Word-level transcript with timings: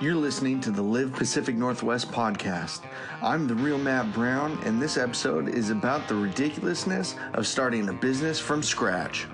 You're 0.00 0.14
listening 0.14 0.62
to 0.62 0.70
the 0.70 0.80
Live 0.80 1.12
Pacific 1.12 1.54
Northwest 1.54 2.10
podcast. 2.10 2.86
I'm 3.20 3.46
the 3.46 3.54
real 3.54 3.76
Matt 3.76 4.14
Brown, 4.14 4.58
and 4.64 4.80
this 4.80 4.96
episode 4.96 5.46
is 5.46 5.68
about 5.68 6.08
the 6.08 6.14
ridiculousness 6.14 7.16
of 7.34 7.46
starting 7.46 7.86
a 7.86 7.92
business 7.92 8.40
from 8.40 8.62
scratch. 8.62 9.26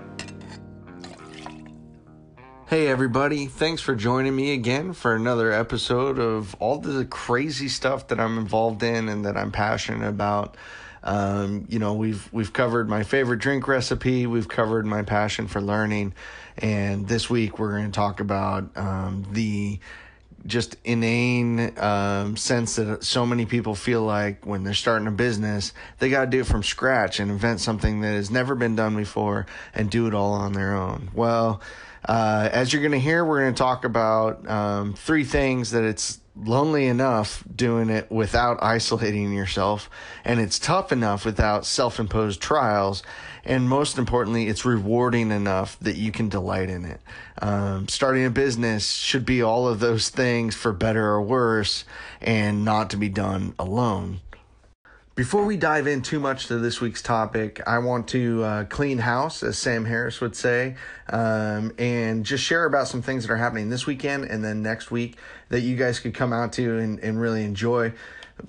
Hey, 2.66 2.88
everybody, 2.88 3.46
thanks 3.46 3.80
for 3.80 3.94
joining 3.94 4.34
me 4.34 4.54
again 4.54 4.92
for 4.92 5.14
another 5.14 5.52
episode 5.52 6.18
of 6.18 6.56
all 6.56 6.78
the 6.78 7.04
crazy 7.04 7.68
stuff 7.68 8.08
that 8.08 8.18
I'm 8.18 8.36
involved 8.36 8.82
in 8.82 9.08
and 9.08 9.24
that 9.24 9.36
I'm 9.36 9.52
passionate 9.52 10.08
about. 10.08 10.56
Um, 11.04 11.66
you 11.68 11.78
know, 11.78 11.94
we've 11.94 12.28
we've 12.32 12.52
covered 12.52 12.88
my 12.88 13.04
favorite 13.04 13.38
drink 13.38 13.68
recipe, 13.68 14.26
we've 14.26 14.48
covered 14.48 14.84
my 14.84 15.02
passion 15.02 15.46
for 15.46 15.60
learning, 15.60 16.14
and 16.58 17.06
this 17.06 17.30
week 17.30 17.60
we're 17.60 17.70
going 17.70 17.86
to 17.86 17.92
talk 17.92 18.18
about 18.18 18.76
um, 18.76 19.24
the 19.30 19.78
just 20.46 20.76
inane 20.84 21.78
um, 21.78 22.36
sense 22.36 22.76
that 22.76 23.04
so 23.04 23.26
many 23.26 23.46
people 23.46 23.74
feel 23.74 24.02
like 24.02 24.46
when 24.46 24.64
they're 24.64 24.74
starting 24.74 25.08
a 25.08 25.12
business, 25.12 25.72
they 25.98 26.08
got 26.08 26.26
to 26.26 26.30
do 26.30 26.40
it 26.40 26.46
from 26.46 26.62
scratch 26.62 27.20
and 27.20 27.30
invent 27.30 27.60
something 27.60 28.00
that 28.00 28.12
has 28.12 28.30
never 28.30 28.54
been 28.54 28.76
done 28.76 28.96
before 28.96 29.46
and 29.74 29.90
do 29.90 30.06
it 30.06 30.14
all 30.14 30.32
on 30.32 30.52
their 30.52 30.74
own. 30.74 31.10
Well, 31.14 31.60
uh, 32.08 32.48
as 32.52 32.72
you're 32.72 32.82
going 32.82 32.92
to 32.92 33.00
hear, 33.00 33.24
we're 33.24 33.40
going 33.40 33.54
to 33.54 33.58
talk 33.58 33.84
about 33.84 34.48
um, 34.48 34.94
three 34.94 35.24
things 35.24 35.72
that 35.72 35.84
it's 35.84 36.20
lonely 36.36 36.86
enough 36.86 37.42
doing 37.54 37.88
it 37.88 38.10
without 38.10 38.62
isolating 38.62 39.32
yourself, 39.32 39.88
and 40.24 40.40
it's 40.40 40.58
tough 40.58 40.92
enough 40.92 41.24
without 41.24 41.64
self 41.64 41.98
imposed 41.98 42.40
trials, 42.40 43.02
and 43.44 43.68
most 43.68 43.96
importantly, 43.96 44.48
it's 44.48 44.64
rewarding 44.64 45.30
enough 45.30 45.78
that 45.80 45.96
you 45.96 46.12
can 46.12 46.28
delight 46.28 46.68
in 46.68 46.84
it. 46.84 47.00
Um, 47.40 47.88
starting 47.88 48.24
a 48.24 48.30
business 48.30 48.92
should 48.92 49.24
be 49.24 49.42
all 49.42 49.68
of 49.68 49.80
those 49.80 50.08
things 50.08 50.54
for 50.54 50.72
better 50.72 51.06
or 51.06 51.22
worse, 51.22 51.84
and 52.20 52.64
not 52.64 52.90
to 52.90 52.96
be 52.96 53.08
done 53.08 53.54
alone. 53.58 54.20
Before 55.16 55.46
we 55.46 55.56
dive 55.56 55.86
in 55.86 56.02
too 56.02 56.20
much 56.20 56.48
to 56.48 56.58
this 56.58 56.82
week's 56.82 57.00
topic, 57.00 57.62
I 57.66 57.78
want 57.78 58.06
to 58.08 58.44
uh, 58.44 58.64
clean 58.64 58.98
house, 58.98 59.42
as 59.42 59.56
Sam 59.56 59.86
Harris 59.86 60.20
would 60.20 60.36
say, 60.36 60.76
um, 61.08 61.72
and 61.78 62.22
just 62.22 62.44
share 62.44 62.66
about 62.66 62.86
some 62.86 63.00
things 63.00 63.26
that 63.26 63.32
are 63.32 63.38
happening 63.38 63.70
this 63.70 63.86
weekend 63.86 64.24
and 64.24 64.44
then 64.44 64.62
next 64.62 64.90
week 64.90 65.16
that 65.48 65.62
you 65.62 65.74
guys 65.74 66.00
could 66.00 66.12
come 66.12 66.34
out 66.34 66.52
to 66.52 66.76
and, 66.76 66.98
and 66.98 67.18
really 67.18 67.44
enjoy. 67.44 67.94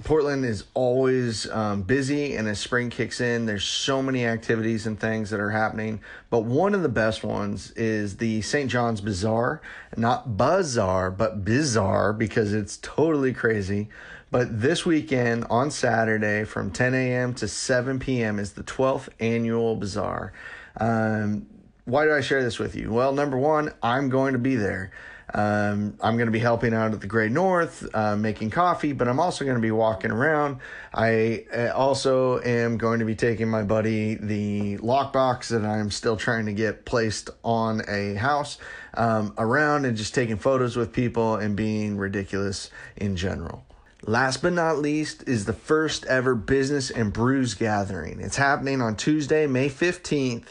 Portland 0.03 0.43
is 0.43 0.65
always 0.73 1.49
um, 1.51 1.83
busy, 1.83 2.35
and 2.35 2.49
as 2.49 2.59
spring 2.59 2.89
kicks 2.89 3.21
in, 3.21 3.45
there's 3.45 3.63
so 3.63 4.02
many 4.02 4.25
activities 4.25 4.85
and 4.85 4.99
things 4.99 5.29
that 5.29 5.39
are 5.39 5.52
happening. 5.52 6.02
But 6.29 6.43
one 6.43 6.75
of 6.75 6.83
the 6.83 6.89
best 6.89 7.23
ones 7.23 7.71
is 7.71 8.17
the 8.17 8.41
St. 8.41 8.69
John's 8.69 8.99
Bazaar, 8.99 9.61
not 9.95 10.35
Bazaar, 10.35 11.11
but 11.11 11.45
Bizarre, 11.45 12.11
because 12.11 12.53
it's 12.53 12.75
totally 12.81 13.31
crazy. 13.31 13.87
But 14.30 14.61
this 14.61 14.86
weekend 14.86 15.45
on 15.50 15.72
Saturday 15.72 16.44
from 16.44 16.72
10 16.72 16.94
a.m. 16.94 17.33
to 17.36 17.47
7 17.47 17.97
p.m. 18.00 18.39
is 18.39 18.53
the 18.53 18.64
12th 18.64 19.08
annual 19.20 19.75
bazaar. 19.78 20.33
Um, 20.80 21.47
why 21.86 22.03
do 22.03 22.14
I 22.14 22.20
share 22.20 22.44
this 22.44 22.59
with 22.59 22.75
you? 22.75 22.92
Well, 22.92 23.14
number 23.14 23.38
one, 23.38 23.73
I'm 23.81 24.09
going 24.09 24.33
to 24.33 24.39
be 24.39 24.58
there. 24.58 24.92
Um, 25.33 25.98
I'm 26.02 26.16
going 26.16 26.28
to 26.28 26.31
be 26.31 26.39
helping 26.39 26.73
out 26.73 26.94
at 26.94 27.02
the 27.02 27.08
Great 27.08 27.31
North, 27.31 27.88
uh, 27.94 28.16
making 28.16 28.50
coffee, 28.50 28.94
but 28.94 29.08
I'm 29.08 29.20
also 29.20 29.45
going 29.45 29.55
to 29.55 29.61
be 29.61 29.72
walking 29.72 30.11
around. 30.11 30.59
I 30.94 31.45
uh, 31.53 31.72
also 31.73 32.42
am 32.42 32.78
going 32.78 33.00
to 33.00 33.05
be 33.05 33.16
taking 33.16 33.50
my 33.50 33.64
buddy 33.64 34.16
the 34.16 34.78
lockbox 34.78 35.50
that 35.50 35.66
I'm 35.66 35.92
still 35.92 36.16
trying 36.16 36.45
to 36.45 36.53
get 36.53 36.86
placed 36.86 37.30
on 37.44 37.81
a 37.89 38.16
house 38.16 38.58
um, 38.94 39.33
around 39.38 39.86
and 39.86 39.98
just 39.98 40.16
taking 40.16 40.38
photos 40.38 40.75
with 40.75 40.94
people 40.94 41.36
and 41.36 41.55
being 41.55 41.98
ridiculous 41.98 42.72
in 42.95 43.17
general. 43.17 43.66
Last 44.08 44.42
but 44.42 44.54
not 44.54 44.77
least 44.77 45.27
is 45.27 45.43
the 45.43 45.52
first 45.52 46.05
ever 46.05 46.33
business 46.33 46.89
and 46.89 47.11
brews 47.11 47.55
gathering. 47.55 48.21
It's 48.21 48.37
happening 48.37 48.81
on 48.81 48.95
Tuesday, 48.95 49.48
May 49.48 49.67
15th, 49.67 50.45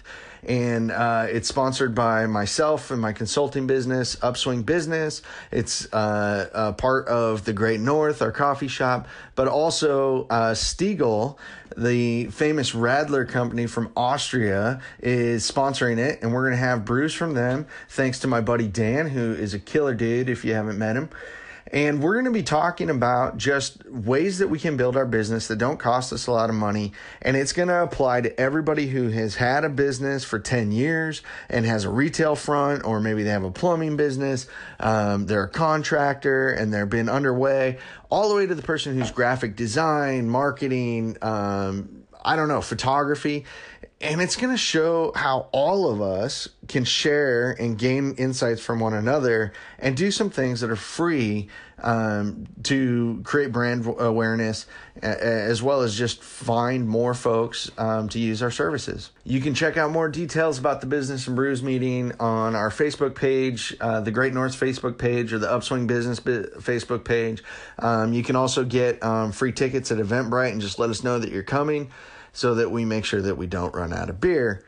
and 0.47 0.91
uh, 0.91 1.26
it's 1.30 1.48
sponsored 1.48 1.94
by 1.94 2.26
myself 2.26 2.91
and 2.91 3.00
my 3.00 3.14
consulting 3.14 3.66
business, 3.66 4.14
Upswing 4.20 4.62
Business. 4.62 5.22
It's 5.50 5.91
uh, 5.94 6.50
a 6.53 6.72
part 6.75 7.08
of 7.08 7.47
the 7.47 7.54
Great 7.54 7.80
North, 7.80 8.20
our 8.20 8.30
coffee 8.30 8.69
shop, 8.69 9.08
but 9.36 9.48
also 9.48 10.26
uh, 10.28 10.53
Stiegl, 10.53 11.38
the 11.78 12.26
famous 12.26 12.72
Radler 12.72 13.26
company 13.26 13.66
from 13.66 13.91
Austria, 13.97 14.82
is 15.00 15.50
sponsoring 15.50 15.97
it, 15.97 16.20
and 16.20 16.34
we're 16.34 16.42
going 16.42 16.53
to 16.53 16.59
have 16.59 16.84
brews 16.84 17.14
from 17.14 17.32
them, 17.32 17.66
thanks 17.88 18.19
to 18.19 18.26
my 18.26 18.42
buddy 18.42 18.69
Dan, 18.69 19.09
who 19.09 19.32
is 19.32 19.54
a 19.54 19.59
killer 19.59 19.94
dude 19.94 20.28
if 20.28 20.44
you 20.44 20.53
haven't 20.53 20.76
met 20.76 20.94
him. 20.94 21.09
And 21.72 22.00
we're 22.00 22.15
going 22.15 22.27
to 22.27 22.31
be 22.31 22.44
talking 22.44 22.91
about 22.91 23.38
just 23.38 23.84
ways 23.87 24.38
that 24.38 24.49
we 24.49 24.59
can 24.59 24.77
build 24.77 24.97
our 24.97 25.06
business 25.06 25.49
that 25.49 25.56
don't 25.56 25.78
cost 25.78 26.12
us 26.12 26.28
a 26.28 26.32
lot 26.32 26.49
of 26.49 26.54
money. 26.54 26.93
And 27.21 27.37
it's 27.37 27.53
going 27.53 27.69
to 27.69 27.82
apply 27.82 28.21
to 28.21 28.41
everybody 28.41 28.87
who 28.87 29.09
has 29.09 29.34
had 29.34 29.65
a 29.65 29.69
business 29.69 30.25
for 30.25 30.38
10 30.38 30.71
years 30.71 31.22
and 31.49 31.66
has 31.66 31.84
a 31.84 31.91
retail 31.91 32.37
front, 32.37 32.84
or 32.84 33.00
maybe 33.00 33.25
they 33.25 33.31
have 33.31 33.44
a 33.44 33.50
plumbing 33.50 33.97
business, 33.97 34.47
um, 34.78 35.27
they're 35.27 35.44
a 35.44 35.49
contractor 35.49 36.50
and 36.50 36.72
they've 36.72 36.88
been 36.88 37.09
underway, 37.09 37.78
all 38.10 38.28
the 38.28 38.37
way 38.37 38.47
to 38.47 38.54
the 38.54 38.62
person 38.62 38.97
who's 38.97 39.10
graphic 39.10 39.56
design, 39.56 40.28
marketing, 40.28 41.16
um, 41.22 42.04
I 42.25 42.37
don't 42.37 42.48
know, 42.48 42.60
photography 42.60 43.44
and 44.00 44.20
it's 44.20 44.36
going 44.36 44.52
to 44.52 44.58
show 44.58 45.10
how 45.14 45.48
all 45.52 45.90
of 45.90 46.02
us 46.02 46.48
can 46.68 46.84
share 46.84 47.52
and 47.52 47.78
gain 47.78 48.14
insights 48.16 48.60
from 48.60 48.78
one 48.78 48.92
another 48.92 49.52
and 49.78 49.96
do 49.96 50.10
some 50.10 50.28
things 50.28 50.60
that 50.60 50.70
are 50.70 50.76
free 50.76 51.48
um, 51.82 52.46
to 52.62 53.20
create 53.24 53.52
brand 53.52 53.86
awareness 53.98 54.66
as 55.02 55.62
well 55.62 55.80
as 55.80 55.96
just 55.96 56.22
find 56.22 56.86
more 56.86 57.14
folks 57.14 57.70
um, 57.78 58.08
to 58.10 58.18
use 58.18 58.42
our 58.42 58.50
services. 58.50 59.12
You 59.24 59.40
can 59.40 59.54
check 59.54 59.78
out 59.78 59.90
more 59.90 60.08
details 60.08 60.58
about 60.58 60.82
the 60.82 60.86
Business 60.86 61.26
and 61.26 61.36
Brews 61.36 61.62
meeting 61.62 62.12
on 62.20 62.54
our 62.54 62.70
Facebook 62.70 63.14
page, 63.14 63.74
uh, 63.80 64.00
the 64.00 64.10
Great 64.10 64.34
North 64.34 64.58
Facebook 64.58 64.98
page, 64.98 65.32
or 65.32 65.38
the 65.38 65.50
Upswing 65.50 65.86
Business 65.86 66.20
Facebook 66.20 67.04
page. 67.04 67.42
Um, 67.78 68.12
you 68.12 68.22
can 68.22 68.36
also 68.36 68.64
get 68.64 69.02
um, 69.02 69.32
free 69.32 69.52
tickets 69.52 69.90
at 69.90 69.98
Eventbrite 69.98 70.52
and 70.52 70.60
just 70.60 70.78
let 70.78 70.90
us 70.90 71.02
know 71.02 71.18
that 71.18 71.30
you're 71.30 71.42
coming 71.42 71.90
so 72.36 72.54
that 72.56 72.70
we 72.70 72.84
make 72.84 73.06
sure 73.06 73.22
that 73.22 73.38
we 73.38 73.47
don't 73.47 73.74
run 73.74 73.94
out 73.94 74.10
of 74.10 74.20
beer. 74.20 74.62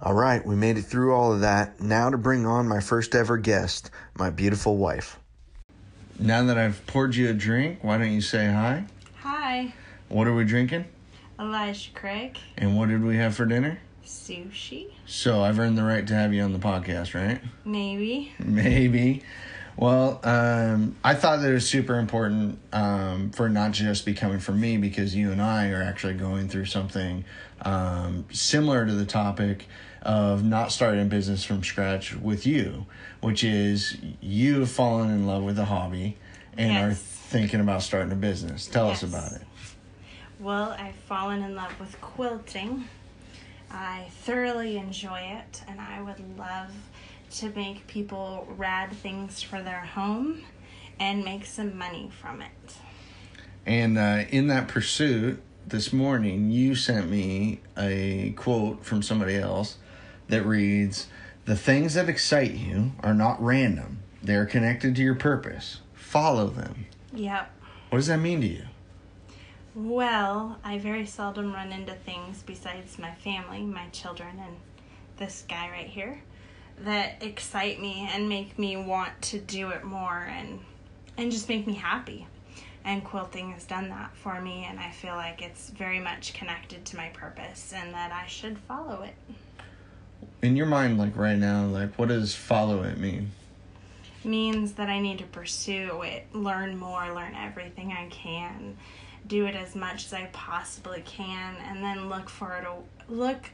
All 0.00 0.14
right, 0.14 0.44
we 0.44 0.56
made 0.56 0.78
it 0.78 0.82
through 0.82 1.14
all 1.14 1.34
of 1.34 1.40
that. 1.40 1.78
Now 1.78 2.08
to 2.08 2.16
bring 2.16 2.46
on 2.46 2.66
my 2.66 2.80
first 2.80 3.14
ever 3.14 3.36
guest, 3.36 3.90
my 4.14 4.30
beautiful 4.30 4.78
wife. 4.78 5.18
Now 6.18 6.42
that 6.44 6.56
I've 6.56 6.86
poured 6.86 7.14
you 7.14 7.28
a 7.28 7.34
drink, 7.34 7.80
why 7.82 7.98
don't 7.98 8.10
you 8.10 8.22
say 8.22 8.46
hi? 8.46 8.84
Hi. 9.18 9.74
What 10.08 10.28
are 10.28 10.34
we 10.34 10.44
drinking? 10.44 10.86
Elijah 11.38 11.90
Craig. 11.92 12.38
And 12.56 12.78
what 12.78 12.88
did 12.88 13.04
we 13.04 13.18
have 13.18 13.36
for 13.36 13.44
dinner? 13.44 13.78
Sushi. 14.02 14.86
So 15.04 15.42
I've 15.42 15.58
earned 15.58 15.76
the 15.76 15.84
right 15.84 16.06
to 16.06 16.14
have 16.14 16.32
you 16.32 16.42
on 16.42 16.54
the 16.54 16.58
podcast, 16.58 17.12
right? 17.12 17.38
Maybe. 17.66 18.32
Maybe. 18.38 19.22
Well, 19.80 20.20
um, 20.24 20.94
I 21.02 21.14
thought 21.14 21.40
that 21.40 21.48
it 21.48 21.54
was 21.54 21.66
super 21.66 21.98
important 21.98 22.58
um, 22.70 23.30
for 23.30 23.48
not 23.48 23.72
just 23.72 24.04
be 24.04 24.12
coming 24.12 24.38
from 24.38 24.60
me 24.60 24.76
because 24.76 25.16
you 25.16 25.32
and 25.32 25.40
I 25.40 25.70
are 25.70 25.82
actually 25.82 26.12
going 26.14 26.50
through 26.50 26.66
something 26.66 27.24
um, 27.62 28.26
similar 28.30 28.84
to 28.84 28.92
the 28.92 29.06
topic 29.06 29.68
of 30.02 30.44
not 30.44 30.70
starting 30.70 31.00
a 31.00 31.06
business 31.06 31.44
from 31.44 31.64
scratch 31.64 32.14
with 32.14 32.46
you, 32.46 32.84
which 33.22 33.42
is 33.42 33.96
you 34.20 34.60
have 34.60 34.70
fallen 34.70 35.08
in 35.08 35.26
love 35.26 35.44
with 35.44 35.58
a 35.58 35.64
hobby 35.64 36.18
and 36.58 36.74
yes. 36.74 36.84
are 36.84 36.94
thinking 36.94 37.60
about 37.60 37.82
starting 37.82 38.12
a 38.12 38.16
business. 38.16 38.66
Tell 38.66 38.88
yes. 38.88 39.02
us 39.02 39.08
about 39.08 39.32
it. 39.32 39.46
Well, 40.38 40.76
I've 40.78 40.94
fallen 40.94 41.42
in 41.42 41.54
love 41.54 41.80
with 41.80 41.98
quilting. 42.02 42.84
I 43.70 44.08
thoroughly 44.10 44.76
enjoy 44.76 45.20
it, 45.20 45.62
and 45.66 45.80
I 45.80 46.02
would 46.02 46.20
love 46.36 46.68
to 47.30 47.50
make 47.50 47.86
people 47.86 48.46
rad 48.56 48.92
things 48.92 49.42
for 49.42 49.62
their 49.62 49.80
home 49.80 50.42
and 50.98 51.24
make 51.24 51.46
some 51.46 51.76
money 51.76 52.10
from 52.20 52.42
it. 52.42 52.76
And 53.66 53.98
uh, 53.98 54.24
in 54.30 54.48
that 54.48 54.68
pursuit, 54.68 55.40
this 55.66 55.92
morning 55.92 56.50
you 56.50 56.74
sent 56.74 57.08
me 57.08 57.60
a 57.78 58.32
quote 58.36 58.84
from 58.84 59.02
somebody 59.02 59.36
else 59.36 59.76
that 60.28 60.44
reads 60.44 61.06
The 61.44 61.56
things 61.56 61.94
that 61.94 62.08
excite 62.08 62.54
you 62.54 62.92
are 63.02 63.14
not 63.14 63.42
random, 63.42 64.00
they 64.22 64.34
are 64.34 64.46
connected 64.46 64.96
to 64.96 65.02
your 65.02 65.14
purpose. 65.14 65.80
Follow 65.94 66.48
them. 66.48 66.86
Yep. 67.12 67.50
What 67.90 67.98
does 67.98 68.08
that 68.08 68.18
mean 68.18 68.40
to 68.40 68.46
you? 68.46 68.64
Well, 69.74 70.58
I 70.64 70.78
very 70.78 71.06
seldom 71.06 71.52
run 71.52 71.70
into 71.70 71.94
things 71.94 72.42
besides 72.44 72.98
my 72.98 73.12
family, 73.14 73.62
my 73.62 73.86
children, 73.92 74.40
and 74.44 74.56
this 75.16 75.44
guy 75.48 75.70
right 75.70 75.86
here 75.86 76.22
that 76.84 77.22
excite 77.22 77.80
me 77.80 78.08
and 78.12 78.28
make 78.28 78.58
me 78.58 78.76
want 78.76 79.20
to 79.22 79.38
do 79.38 79.70
it 79.70 79.84
more 79.84 80.28
and 80.30 80.60
and 81.16 81.30
just 81.30 81.48
make 81.48 81.66
me 81.66 81.74
happy. 81.74 82.26
And 82.84 83.04
quilting 83.04 83.52
has 83.52 83.64
done 83.64 83.90
that 83.90 84.16
for 84.16 84.40
me 84.40 84.66
and 84.68 84.80
I 84.80 84.90
feel 84.90 85.14
like 85.14 85.42
it's 85.42 85.68
very 85.70 86.00
much 86.00 86.32
connected 86.32 86.84
to 86.86 86.96
my 86.96 87.08
purpose 87.08 87.72
and 87.74 87.92
that 87.92 88.10
I 88.12 88.26
should 88.26 88.58
follow 88.58 89.02
it. 89.02 89.14
In 90.42 90.56
your 90.56 90.66
mind 90.66 90.96
like 90.98 91.16
right 91.16 91.36
now, 91.36 91.66
like 91.66 91.98
what 91.98 92.08
does 92.08 92.34
follow 92.34 92.82
it 92.82 92.98
mean? 92.98 93.32
means 94.24 94.72
that 94.74 94.88
I 94.88 95.00
need 95.00 95.18
to 95.18 95.24
pursue 95.24 96.02
it, 96.02 96.26
learn 96.32 96.76
more, 96.76 97.12
learn 97.14 97.34
everything 97.34 97.92
I 97.92 98.06
can, 98.08 98.76
do 99.26 99.46
it 99.46 99.54
as 99.54 99.74
much 99.74 100.06
as 100.06 100.12
I 100.12 100.28
possibly 100.32 101.02
can, 101.02 101.56
and 101.66 101.82
then 101.82 102.08
look 102.08 102.28
for 102.28 102.56
it. 102.56 102.66
Look 103.10 103.50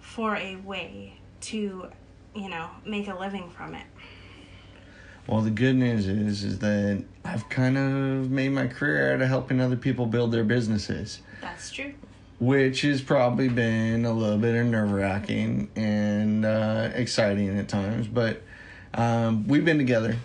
for 0.00 0.36
a 0.36 0.56
way 0.56 1.18
to, 1.42 1.88
you 2.36 2.48
know, 2.48 2.68
make 2.84 3.08
a 3.08 3.14
living 3.18 3.50
from 3.50 3.74
it. 3.74 3.86
Well, 5.26 5.40
the 5.40 5.50
good 5.50 5.74
news 5.74 6.06
is 6.06 6.44
is 6.44 6.58
that 6.60 7.02
I've 7.24 7.48
kind 7.48 7.76
of 7.76 8.30
made 8.30 8.50
my 8.50 8.68
career 8.68 9.14
out 9.14 9.20
of 9.20 9.28
helping 9.28 9.60
other 9.60 9.76
people 9.76 10.06
build 10.06 10.30
their 10.30 10.44
businesses. 10.44 11.20
That's 11.40 11.70
true. 11.70 11.94
Which 12.38 12.82
has 12.82 13.00
probably 13.00 13.48
been 13.48 14.04
a 14.04 14.12
little 14.12 14.38
bit 14.38 14.54
of 14.54 14.66
nerve 14.66 14.92
wracking 14.92 15.70
and 15.74 16.44
uh, 16.44 16.90
exciting 16.94 17.58
at 17.58 17.68
times, 17.68 18.06
but 18.06 18.42
um, 18.94 19.48
we've 19.48 19.64
been 19.64 19.78
together 19.78 20.16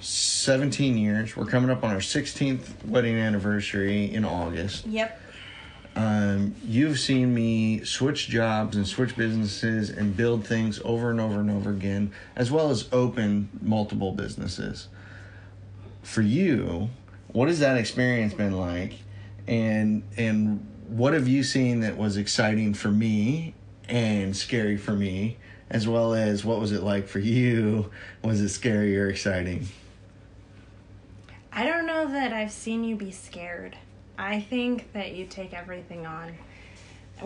17 0.00 0.98
years. 0.98 1.36
We're 1.36 1.46
coming 1.46 1.70
up 1.70 1.84
on 1.84 1.90
our 1.90 2.00
16th 2.00 2.84
wedding 2.84 3.16
anniversary 3.16 4.12
in 4.12 4.24
August. 4.24 4.86
Yep. 4.86 5.20
Um, 5.96 6.56
you've 6.66 6.98
seen 6.98 7.32
me 7.32 7.84
switch 7.84 8.28
jobs 8.28 8.76
and 8.76 8.86
switch 8.86 9.16
businesses 9.16 9.90
and 9.90 10.16
build 10.16 10.44
things 10.44 10.80
over 10.84 11.10
and 11.10 11.20
over 11.20 11.38
and 11.38 11.50
over 11.50 11.70
again, 11.70 12.12
as 12.34 12.50
well 12.50 12.70
as 12.70 12.88
open 12.90 13.48
multiple 13.62 14.10
businesses. 14.10 14.88
For 16.02 16.22
you, 16.22 16.90
what 17.28 17.48
has 17.48 17.60
that 17.60 17.76
experience 17.76 18.34
been 18.34 18.58
like? 18.58 18.94
And 19.46 20.02
and 20.16 20.66
what 20.88 21.14
have 21.14 21.28
you 21.28 21.42
seen 21.42 21.80
that 21.80 21.96
was 21.96 22.16
exciting 22.16 22.74
for 22.74 22.88
me 22.88 23.54
and 23.88 24.36
scary 24.36 24.76
for 24.76 24.92
me, 24.92 25.36
as 25.70 25.86
well 25.86 26.12
as 26.12 26.44
what 26.44 26.58
was 26.58 26.72
it 26.72 26.82
like 26.82 27.06
for 27.06 27.20
you? 27.20 27.90
Was 28.22 28.40
it 28.40 28.48
scary 28.48 28.98
or 28.98 29.08
exciting? 29.08 29.68
I 31.52 31.64
don't 31.64 31.86
know 31.86 32.06
that 32.08 32.32
I've 32.32 32.50
seen 32.50 32.82
you 32.82 32.96
be 32.96 33.12
scared. 33.12 33.76
I 34.18 34.40
think 34.40 34.92
that 34.92 35.12
you 35.12 35.26
take 35.26 35.52
everything 35.52 36.06
on 36.06 36.34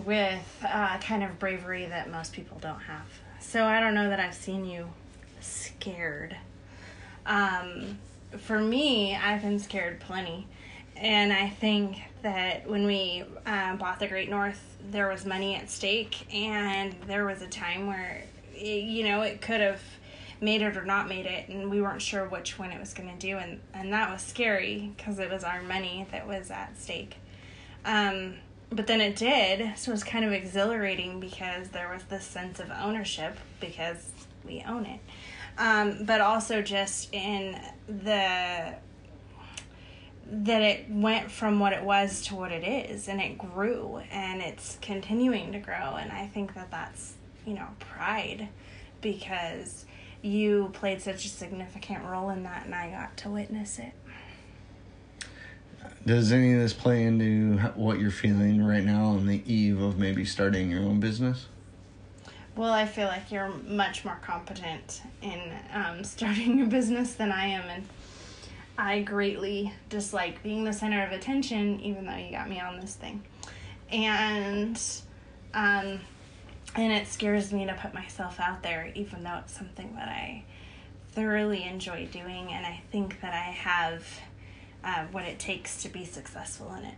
with 0.05 0.65
uh, 0.67 0.99
kind 0.99 1.23
of 1.23 1.39
bravery 1.39 1.87
that 1.87 2.11
most 2.11 2.33
people 2.33 2.59
don't 2.61 2.81
have. 2.81 3.07
So 3.41 3.65
I 3.65 3.81
don't 3.81 3.95
know 3.95 4.09
that 4.09 4.21
I've 4.21 4.35
seen 4.35 4.65
you 4.65 4.89
scared. 5.41 6.37
Um, 7.27 7.99
for 8.39 8.59
me, 8.59 9.15
I've 9.17 9.43
been 9.43 9.59
scared 9.59 10.01
plenty. 10.01 10.47
And 10.97 11.33
I 11.33 11.49
think 11.49 11.99
that 12.23 12.69
when 12.69 12.85
we 12.85 13.25
um, 13.47 13.77
bought 13.77 14.01
the 14.01 14.09
Great 14.09 14.29
North, 14.29 14.77
there 14.91 15.09
was 15.09 15.25
money 15.25 15.55
at 15.55 15.71
stake, 15.71 16.27
and 16.35 16.95
there 17.07 17.25
was 17.25 17.41
a 17.41 17.47
time 17.47 17.87
where, 17.87 18.25
it, 18.55 18.85
you 18.85 19.05
know, 19.05 19.23
it 19.23 19.41
could 19.41 19.61
have 19.61 19.81
made 20.41 20.63
it 20.63 20.77
or 20.77 20.85
not 20.85 21.09
made 21.09 21.27
it 21.27 21.49
and 21.49 21.71
we 21.71 21.81
weren't 21.81 22.03
sure 22.03 22.29
which 22.29 22.59
one 22.59 22.71
it 22.71 22.79
was 22.79 22.95
going 22.95 23.09
to 23.09 23.19
do 23.19 23.37
and 23.39 23.61
and 23.75 23.93
that 23.93 24.11
was 24.11 24.23
scary 24.23 24.93
because 24.97 25.19
it 25.19 25.31
was 25.31 25.45
our 25.45 25.63
money 25.63 26.07
that 26.13 26.27
was 26.27 26.51
at 26.51 26.79
stake. 26.79 27.17
Um, 27.85 28.35
but 28.71 28.87
then 28.87 29.01
it 29.01 29.17
did 29.17 29.77
so 29.79 29.91
it 29.91 29.95
was 29.95 30.05
kind 30.05 30.25
of 30.25 30.33
exhilarating 30.33 31.21
because 31.21 31.69
there 31.69 31.89
was 31.93 32.05
this 32.05 32.25
sense 32.25 32.61
of 32.61 32.71
ownership 32.71 33.37
because 33.61 34.11
we 34.45 34.65
own 34.67 34.87
it. 34.87 35.01
Um, 35.59 36.05
but 36.05 36.21
also 36.21 36.63
just 36.63 37.13
in 37.13 37.61
the 37.89 38.75
that 40.31 40.61
it 40.63 40.91
went 40.91 41.31
from 41.31 41.59
what 41.59 41.73
it 41.73 41.83
was 41.83 42.23
to 42.27 42.35
what 42.35 42.53
it 42.53 42.63
is 42.63 43.09
and 43.09 43.21
it 43.21 43.39
grew 43.39 44.01
and 44.11 44.43
it's 44.43 44.77
continuing 44.83 45.53
to 45.53 45.59
grow 45.59 45.97
and 45.97 46.13
i 46.13 46.27
think 46.27 46.55
that 46.55 46.71
that's 46.71 47.15
you 47.47 47.55
know 47.55 47.67
pride 47.79 48.49
because 49.01 49.87
you 50.23 50.71
played 50.73 51.01
such 51.01 51.25
a 51.25 51.29
significant 51.29 52.05
role 52.05 52.31
in 52.31 52.43
that, 52.45 52.67
and 52.67 52.75
I 52.75 52.91
got 52.91 53.17
to 53.19 53.31
witness 53.31 53.79
it. 53.79 53.93
Does 56.07 56.33
any 56.33 56.55
of 56.55 56.61
this 56.61 56.73
play 56.73 57.05
into 57.05 57.59
what 57.75 57.99
you're 57.99 58.11
feeling 58.11 58.65
right 58.65 58.83
now 58.83 59.07
on 59.07 59.27
the 59.27 59.43
eve 59.53 59.81
of 59.81 59.99
maybe 59.99 60.25
starting 60.25 60.71
your 60.71 60.81
own 60.81 61.01
business? 61.01 61.47
Well, 62.57 62.73
I 62.73 62.87
feel 62.87 63.07
like 63.07 63.31
you're 63.31 63.53
much 63.67 64.05
more 64.05 64.19
competent 64.23 65.03
in 65.23 65.41
um, 65.73 66.03
starting 66.05 66.63
a 66.63 66.67
business 66.67 67.15
than 67.15 67.31
I 67.31 67.47
am, 67.47 67.69
and 67.69 67.85
I 68.77 69.03
greatly 69.03 69.73
dislike 69.89 70.43
being 70.43 70.65
the 70.65 70.73
center 70.73 71.05
of 71.05 71.13
attention, 71.13 71.81
even 71.81 72.07
though 72.07 72.17
you 72.17 72.31
got 72.31 72.49
me 72.49 72.61
on 72.61 72.81
this 72.81 72.95
thing. 72.95 73.23
And 73.91 74.81
um, 75.55 76.01
and 76.75 76.93
it 76.93 77.07
scares 77.07 77.53
me 77.53 77.67
to 77.67 77.75
put 77.75 77.95
myself 77.95 78.39
out 78.41 78.63
there 78.63 78.91
even 78.95 79.23
though 79.25 79.39
it's 79.39 79.57
something 79.57 79.95
that 79.95 80.09
i 80.09 80.43
thoroughly 81.13 81.65
enjoy 81.65 82.07
doing 82.07 82.53
and 82.53 82.67
i 82.67 82.81
think 82.91 83.21
that 83.21 83.33
i 83.35 83.51
have 83.51 84.05
uh, 84.85 85.05
what 85.11 85.25
it 85.25 85.39
takes 85.39 85.83
to 85.83 85.89
be 85.89 86.05
successful 86.05 86.73
in 86.75 86.85
it. 86.85 86.95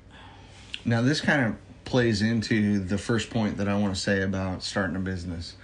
Now 0.84 1.02
this 1.02 1.20
kind 1.20 1.46
of 1.46 1.56
plays 1.84 2.22
into 2.22 2.78
the 2.78 2.99
first 2.99 3.31
point 3.31 3.56
that 3.56 3.69
i 3.69 3.76
want 3.76 3.94
to 3.94 4.00
say 4.00 4.22
about 4.22 4.62
starting 4.62 4.96
a 4.96 5.00
business. 5.00 5.56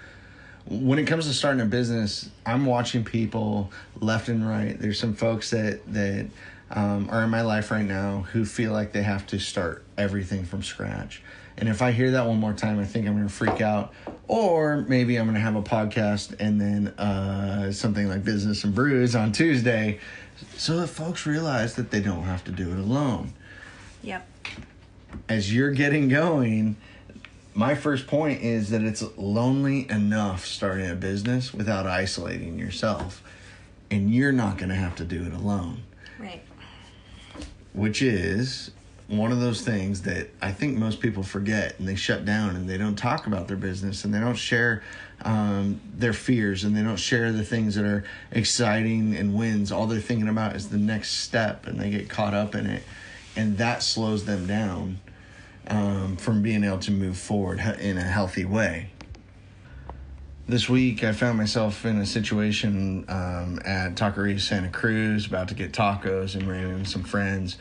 When 0.68 0.98
it 0.98 1.06
comes 1.06 1.26
to 1.26 1.34
starting 1.34 1.60
a 1.60 1.66
business 1.66 2.30
i'm 2.44 2.66
watching 2.66 3.04
people 3.04 3.70
left 4.00 4.28
and 4.28 4.46
right. 4.46 4.78
There's 4.78 4.98
some 4.98 5.14
folks 5.14 5.50
that 5.50 5.80
that 5.92 6.28
um, 6.70 7.08
are 7.10 7.22
in 7.22 7.30
my 7.30 7.42
life 7.42 7.70
right 7.70 7.84
now 7.84 8.26
who 8.32 8.44
feel 8.44 8.72
like 8.72 8.92
they 8.92 9.02
have 9.02 9.26
to 9.28 9.38
start 9.38 9.84
everything 9.96 10.44
from 10.44 10.62
scratch 10.62 11.22
and 11.58 11.68
if 11.68 11.80
I 11.80 11.92
hear 11.92 12.10
that 12.12 12.26
one 12.26 12.38
more 12.38 12.52
time, 12.52 12.78
I 12.78 12.84
think 12.84 13.06
I'm 13.06 13.14
going 13.14 13.28
to 13.28 13.32
freak 13.32 13.60
out. 13.60 13.94
Or 14.28 14.84
maybe 14.88 15.16
I'm 15.16 15.24
going 15.24 15.36
to 15.36 15.40
have 15.40 15.56
a 15.56 15.62
podcast 15.62 16.36
and 16.38 16.60
then 16.60 16.88
uh, 16.98 17.72
something 17.72 18.08
like 18.08 18.24
Business 18.24 18.64
and 18.64 18.74
Brews 18.74 19.16
on 19.16 19.32
Tuesday 19.32 20.00
so 20.56 20.78
that 20.80 20.88
folks 20.88 21.26
realize 21.26 21.76
that 21.76 21.90
they 21.90 22.00
don't 22.00 22.24
have 22.24 22.44
to 22.44 22.52
do 22.52 22.72
it 22.72 22.78
alone. 22.78 23.32
Yep. 24.02 24.28
As 25.28 25.54
you're 25.54 25.70
getting 25.70 26.08
going, 26.08 26.76
my 27.54 27.74
first 27.74 28.06
point 28.06 28.42
is 28.42 28.70
that 28.70 28.82
it's 28.82 29.02
lonely 29.16 29.88
enough 29.90 30.44
starting 30.44 30.90
a 30.90 30.94
business 30.94 31.54
without 31.54 31.86
isolating 31.86 32.58
yourself. 32.58 33.22
And 33.90 34.12
you're 34.12 34.32
not 34.32 34.58
going 34.58 34.68
to 34.68 34.74
have 34.74 34.96
to 34.96 35.04
do 35.04 35.24
it 35.24 35.32
alone. 35.32 35.84
Right. 36.18 36.42
Which 37.76 38.02
is 38.02 38.72
one 39.08 39.30
of 39.30 39.38
those 39.38 39.62
things 39.62 40.02
that 40.02 40.28
I 40.42 40.50
think 40.50 40.76
most 40.76 41.00
people 41.00 41.22
forget 41.22 41.78
and 41.78 41.86
they 41.86 41.94
shut 41.94 42.24
down 42.24 42.56
and 42.56 42.68
they 42.68 42.76
don't 42.76 42.96
talk 42.96 43.26
about 43.26 43.46
their 43.46 43.56
business 43.56 44.04
and 44.04 44.12
they 44.12 44.18
don't 44.18 44.34
share 44.34 44.82
um, 45.22 45.80
their 45.96 46.12
fears 46.12 46.64
and 46.64 46.76
they 46.76 46.82
don't 46.82 46.96
share 46.96 47.30
the 47.30 47.44
things 47.44 47.76
that 47.76 47.84
are 47.84 48.04
exciting 48.32 49.14
and 49.16 49.34
wins. 49.34 49.70
All 49.70 49.86
they're 49.86 50.00
thinking 50.00 50.28
about 50.28 50.56
is 50.56 50.70
the 50.70 50.78
next 50.78 51.18
step 51.18 51.66
and 51.66 51.78
they 51.78 51.90
get 51.90 52.08
caught 52.08 52.34
up 52.34 52.54
in 52.56 52.66
it. 52.66 52.82
And 53.36 53.58
that 53.58 53.82
slows 53.82 54.24
them 54.24 54.46
down 54.46 54.98
um, 55.68 56.16
from 56.16 56.42
being 56.42 56.64
able 56.64 56.78
to 56.80 56.90
move 56.90 57.16
forward 57.16 57.60
in 57.80 57.98
a 57.98 58.02
healthy 58.02 58.44
way. 58.44 58.90
This 60.48 60.68
week, 60.68 61.02
I 61.02 61.10
found 61.10 61.38
myself 61.38 61.84
in 61.84 61.98
a 61.98 62.06
situation 62.06 63.04
um, 63.08 63.58
at 63.64 63.96
Taqueria 63.96 64.40
Santa 64.40 64.68
Cruz, 64.68 65.26
about 65.26 65.48
to 65.48 65.54
get 65.54 65.72
tacos, 65.72 66.36
and 66.36 66.46
ran 66.46 66.70
into 66.70 66.88
some 66.88 67.02
friends. 67.02 67.58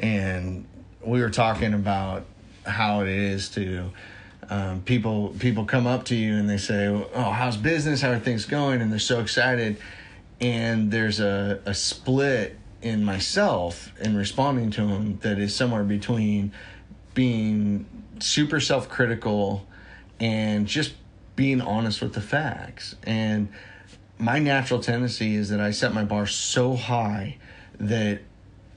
And 0.00 0.66
we 1.00 1.20
were 1.20 1.30
talking 1.30 1.74
about 1.74 2.24
how 2.66 3.02
it 3.02 3.08
is 3.08 3.50
to 3.50 3.92
um, 4.50 4.80
people 4.82 5.28
people 5.38 5.64
come 5.64 5.86
up 5.86 6.06
to 6.06 6.16
you 6.16 6.34
and 6.34 6.50
they 6.50 6.56
say, 6.56 6.88
"Oh, 6.88 7.30
how's 7.30 7.56
business? 7.56 8.00
How 8.00 8.10
are 8.10 8.18
things 8.18 8.46
going?" 8.46 8.82
And 8.82 8.90
they're 8.90 8.98
so 8.98 9.20
excited, 9.20 9.76
and 10.40 10.90
there's 10.90 11.20
a 11.20 11.60
a 11.66 11.72
split 11.72 12.58
in 12.82 13.04
myself 13.04 13.92
in 14.00 14.16
responding 14.16 14.72
to 14.72 14.80
them 14.84 15.18
that 15.22 15.38
is 15.38 15.54
somewhere 15.54 15.84
between 15.84 16.50
being 17.14 17.86
super 18.18 18.58
self 18.58 18.88
critical 18.88 19.64
and 20.18 20.66
just 20.66 20.94
being 21.36 21.60
honest 21.60 22.00
with 22.00 22.14
the 22.14 22.20
facts. 22.20 22.94
And 23.04 23.48
my 24.18 24.38
natural 24.38 24.80
tendency 24.80 25.34
is 25.34 25.48
that 25.50 25.60
I 25.60 25.70
set 25.70 25.92
my 25.92 26.04
bar 26.04 26.26
so 26.26 26.74
high 26.74 27.36
that 27.78 28.20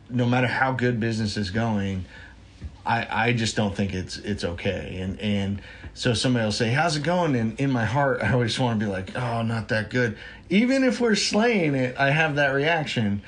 no 0.09 0.25
matter 0.25 0.47
how 0.47 0.71
good 0.71 0.99
business 0.99 1.37
is 1.37 1.51
going, 1.51 2.05
I, 2.85 3.07
I 3.09 3.33
just 3.33 3.55
don't 3.55 3.75
think 3.75 3.93
it's 3.93 4.17
it's 4.17 4.43
okay. 4.43 4.99
And 5.01 5.19
and 5.19 5.61
so 5.93 6.13
somebody 6.13 6.45
will 6.45 6.51
say, 6.51 6.69
"How's 6.69 6.95
it 6.95 7.03
going?" 7.03 7.35
And 7.35 7.59
in 7.59 7.69
my 7.69 7.85
heart, 7.85 8.21
I 8.23 8.31
always 8.31 8.57
want 8.57 8.79
to 8.79 8.85
be 8.85 8.91
like, 8.91 9.15
"Oh, 9.15 9.41
not 9.41 9.67
that 9.69 9.89
good." 9.89 10.17
Even 10.49 10.83
if 10.83 11.01
we're 11.01 11.15
slaying 11.15 11.75
it, 11.75 11.97
I 11.97 12.11
have 12.11 12.35
that 12.35 12.49
reaction. 12.49 13.21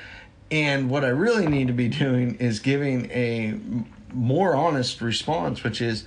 And 0.52 0.90
what 0.90 1.06
I 1.06 1.10
really 1.10 1.46
need 1.46 1.68
to 1.68 1.74
be 1.74 1.90
doing 1.90 2.36
is 2.36 2.60
giving 2.60 3.12
a 3.12 3.60
more 4.14 4.56
honest 4.56 5.00
response, 5.00 5.64
which 5.64 5.80
is, 5.80 6.06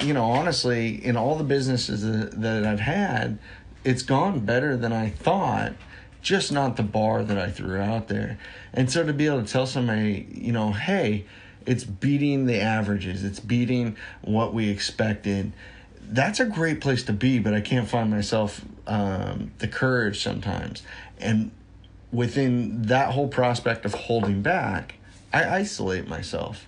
you 0.00 0.12
know, 0.12 0.30
honestly, 0.30 1.04
in 1.04 1.16
all 1.16 1.36
the 1.36 1.44
businesses 1.44 2.02
that, 2.02 2.64
I've 2.64 2.80
had, 2.80 3.38
it's 3.84 4.02
gone 4.02 4.40
better 4.40 4.76
than 4.76 4.92
I 4.92 5.10
thought 5.10 5.74
just 6.22 6.50
not 6.50 6.76
the 6.76 6.82
bar 6.82 7.22
that 7.22 7.38
I 7.38 7.50
threw 7.50 7.78
out 7.78 8.08
there. 8.08 8.38
And 8.72 8.90
so 8.90 9.04
to 9.04 9.12
be 9.12 9.26
able 9.26 9.44
to 9.44 9.52
tell 9.52 9.66
somebody, 9.66 10.26
you 10.32 10.52
know, 10.52 10.72
hey, 10.72 11.26
it's 11.66 11.84
beating 11.84 12.46
the 12.46 12.60
averages, 12.60 13.22
it's 13.22 13.40
beating 13.40 13.96
what 14.22 14.54
we 14.54 14.70
expected. 14.70 15.52
That's 16.00 16.40
a 16.40 16.46
great 16.46 16.80
place 16.80 17.02
to 17.04 17.12
be, 17.12 17.38
but 17.38 17.52
I 17.52 17.60
can't 17.60 17.88
find 17.88 18.10
myself 18.10 18.64
um, 18.86 19.52
the 19.58 19.68
courage 19.68 20.22
sometimes. 20.22 20.82
And 21.18 21.50
within 22.10 22.82
that 22.82 23.12
whole 23.12 23.28
prospect 23.28 23.84
of 23.84 23.92
holding 23.94 24.40
back, 24.40 24.94
I 25.32 25.44
isolate 25.44 26.08
myself. 26.08 26.66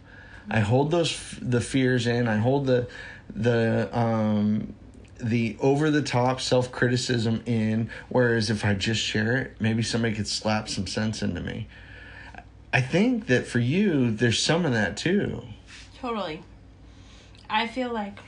I 0.49 0.61
hold 0.61 0.91
those 0.91 1.37
the 1.41 1.61
fears 1.61 2.07
in. 2.07 2.29
I 2.29 2.37
hold 2.37 2.67
the 2.67 2.89
the 3.35 3.89
um 3.97 4.75
the 5.19 5.57
over 5.61 5.91
the 5.91 6.03
top 6.03 6.41
self 6.41 6.71
criticism 6.71 7.43
in. 7.47 7.91
Whereas 8.09 8.51
if 8.51 8.65
I 8.65 8.75
just 8.75 9.01
share 9.01 9.37
it, 9.37 9.57
maybe 9.61 9.83
somebody 9.83 10.15
could 10.15 10.29
slap 10.29 10.69
some 10.69 10.87
sense 10.87 11.23
into 11.23 11.41
me. 11.41 11.69
I 12.73 12.81
think 12.81 13.27
that 13.27 13.47
for 13.47 13.59
you, 13.59 14.11
there's 14.11 14.43
some 14.43 14.67
of 14.67 14.73
that 14.73 14.97
too. 14.97 15.43
Totally. 16.01 16.43
I 17.49 17.67
feel 17.67 17.93
like 17.93 18.19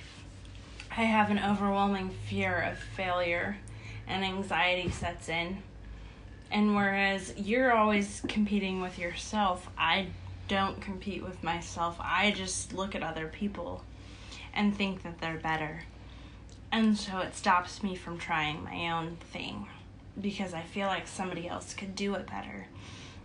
I 0.97 1.03
have 1.03 1.31
an 1.31 1.39
overwhelming 1.39 2.11
fear 2.29 2.61
of 2.61 2.79
failure 2.79 3.59
and 4.07 4.25
anxiety 4.25 4.91
sets 4.91 5.29
in. 5.29 5.63
And 6.51 6.75
whereas 6.75 7.35
you're 7.37 7.75
always 7.75 8.23
competing 8.27 8.81
with 8.81 8.99
yourself, 8.99 9.69
I 9.77 10.07
don't 10.49 10.81
compete 10.81 11.23
with 11.23 11.43
myself. 11.45 11.97
I 12.01 12.31
just 12.33 12.73
look 12.73 12.95
at 12.95 13.03
other 13.03 13.29
people 13.29 13.85
and 14.55 14.77
think 14.77 15.03
that 15.03 15.21
they're 15.21 15.39
better. 15.39 15.85
And 16.73 16.97
so 16.97 17.19
it 17.19 17.37
stops 17.37 17.83
me 17.83 17.95
from 17.95 18.19
trying 18.19 18.65
my 18.65 18.91
own 18.91 19.17
thing 19.33 19.69
because 20.21 20.53
I 20.53 20.63
feel 20.63 20.89
like 20.89 21.07
somebody 21.07 21.49
else 21.49 21.75
could 21.75 21.95
do 21.95 22.15
it 22.15 22.27
better. 22.27 22.67